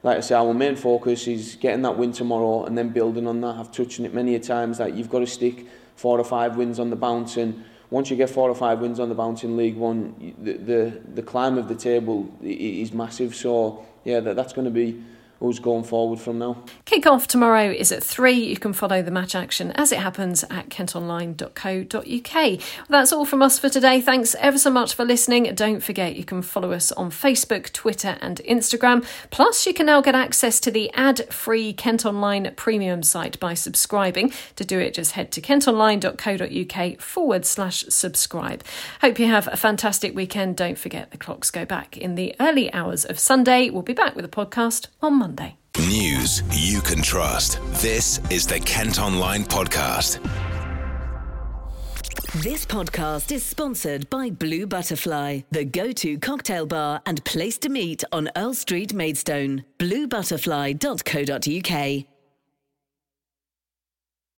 like 0.01 0.17
I 0.17 0.21
say, 0.21 0.35
our 0.35 0.53
main 0.53 0.77
focus 0.77 1.27
is 1.27 1.55
getting 1.55 1.81
that 1.81 1.97
win 1.97 2.13
tomorrow 2.13 2.63
and 2.63 2.77
then 2.77 2.87
building 2.87 3.27
on 3.27 3.41
that. 3.41 3.57
I've 3.57 3.71
touched 3.73 3.99
on 3.99 4.05
it 4.05 4.13
many 4.13 4.35
a 4.35 4.39
times 4.39 4.77
that 4.77 4.93
you've 4.93 5.09
got 5.09 5.19
to 5.19 5.27
stick 5.27 5.67
four 5.97 6.17
or 6.17 6.23
five 6.23 6.55
wins 6.55 6.79
on 6.79 6.89
the 6.89 6.95
bounce. 6.95 7.35
And 7.35 7.65
once 7.89 8.09
you 8.09 8.15
get 8.15 8.29
four 8.29 8.49
or 8.49 8.55
five 8.55 8.79
wins 8.79 8.97
on 8.97 9.09
the 9.09 9.15
bounce 9.15 9.43
in 9.43 9.57
League 9.57 9.75
One, 9.75 10.35
the, 10.41 10.53
the, 10.53 11.01
the 11.15 11.21
climb 11.21 11.57
of 11.57 11.67
the 11.67 11.75
table 11.75 12.33
is 12.41 12.93
massive. 12.93 13.35
So 13.35 13.85
yeah, 14.05 14.21
that, 14.21 14.37
that's 14.37 14.53
going 14.53 14.63
to 14.63 14.71
be 14.71 15.03
us 15.41 15.59
going 15.59 15.83
forward 15.83 16.19
from 16.19 16.39
now. 16.39 16.63
Kick 16.85 17.05
off 17.05 17.27
tomorrow 17.27 17.69
is 17.71 17.91
at 17.91 18.03
3. 18.03 18.33
You 18.33 18.57
can 18.57 18.73
follow 18.73 19.01
the 19.01 19.11
match 19.11 19.35
action 19.35 19.71
as 19.73 19.91
it 19.91 19.99
happens 19.99 20.43
at 20.45 20.69
kentonline.co.uk. 20.69 22.33
Well, 22.33 22.99
that's 22.99 23.13
all 23.13 23.25
from 23.25 23.41
us 23.41 23.59
for 23.59 23.69
today. 23.69 24.01
Thanks 24.01 24.35
ever 24.39 24.57
so 24.57 24.69
much 24.69 24.93
for 24.93 25.05
listening. 25.05 25.53
Don't 25.55 25.81
forget 25.81 26.15
you 26.15 26.23
can 26.23 26.41
follow 26.41 26.71
us 26.71 26.91
on 26.93 27.11
Facebook, 27.11 27.71
Twitter, 27.71 28.17
and 28.21 28.41
Instagram. 28.47 29.05
Plus, 29.31 29.65
you 29.65 29.73
can 29.73 29.85
now 29.85 30.01
get 30.01 30.15
access 30.15 30.59
to 30.61 30.71
the 30.71 30.91
ad 30.93 31.31
free 31.33 31.73
Kent 31.73 32.05
Online 32.05 32.53
premium 32.55 33.03
site 33.03 33.39
by 33.39 33.53
subscribing. 33.53 34.33
To 34.55 34.65
do 34.65 34.79
it, 34.79 34.93
just 34.93 35.13
head 35.13 35.31
to 35.33 35.41
kentonline.co.uk 35.41 37.01
forward 37.01 37.45
slash 37.45 37.85
subscribe. 37.89 38.63
Hope 39.01 39.19
you 39.19 39.27
have 39.27 39.47
a 39.47 39.57
fantastic 39.57 40.15
weekend. 40.15 40.57
Don't 40.57 40.77
forget 40.77 41.11
the 41.11 41.17
clocks 41.17 41.51
go 41.51 41.65
back 41.65 41.97
in 41.97 42.15
the 42.15 42.35
early 42.39 42.71
hours 42.73 43.05
of 43.05 43.19
Sunday. 43.19 43.69
We'll 43.69 43.83
be 43.83 43.93
back 43.93 44.15
with 44.15 44.25
a 44.25 44.29
podcast 44.29 44.87
on 45.01 45.28
Monday. 45.29 45.55
News 45.77 46.41
you 46.51 46.81
can 46.81 47.01
trust. 47.03 47.59
This 47.81 48.19
is 48.29 48.45
the 48.47 48.59
Kent 48.59 48.99
Online 48.99 49.43
Podcast. 49.43 50.19
This 52.43 52.65
podcast 52.65 53.31
is 53.31 53.43
sponsored 53.43 54.09
by 54.09 54.29
Blue 54.31 54.65
Butterfly, 54.67 55.41
the 55.51 55.63
go 55.65 55.91
to 55.93 56.17
cocktail 56.19 56.65
bar 56.65 57.01
and 57.05 57.23
place 57.25 57.57
to 57.59 57.69
meet 57.69 58.03
on 58.11 58.29
Earl 58.35 58.53
Street, 58.55 58.93
Maidstone. 58.93 59.63
BlueButterfly.co.uk. 59.79 62.18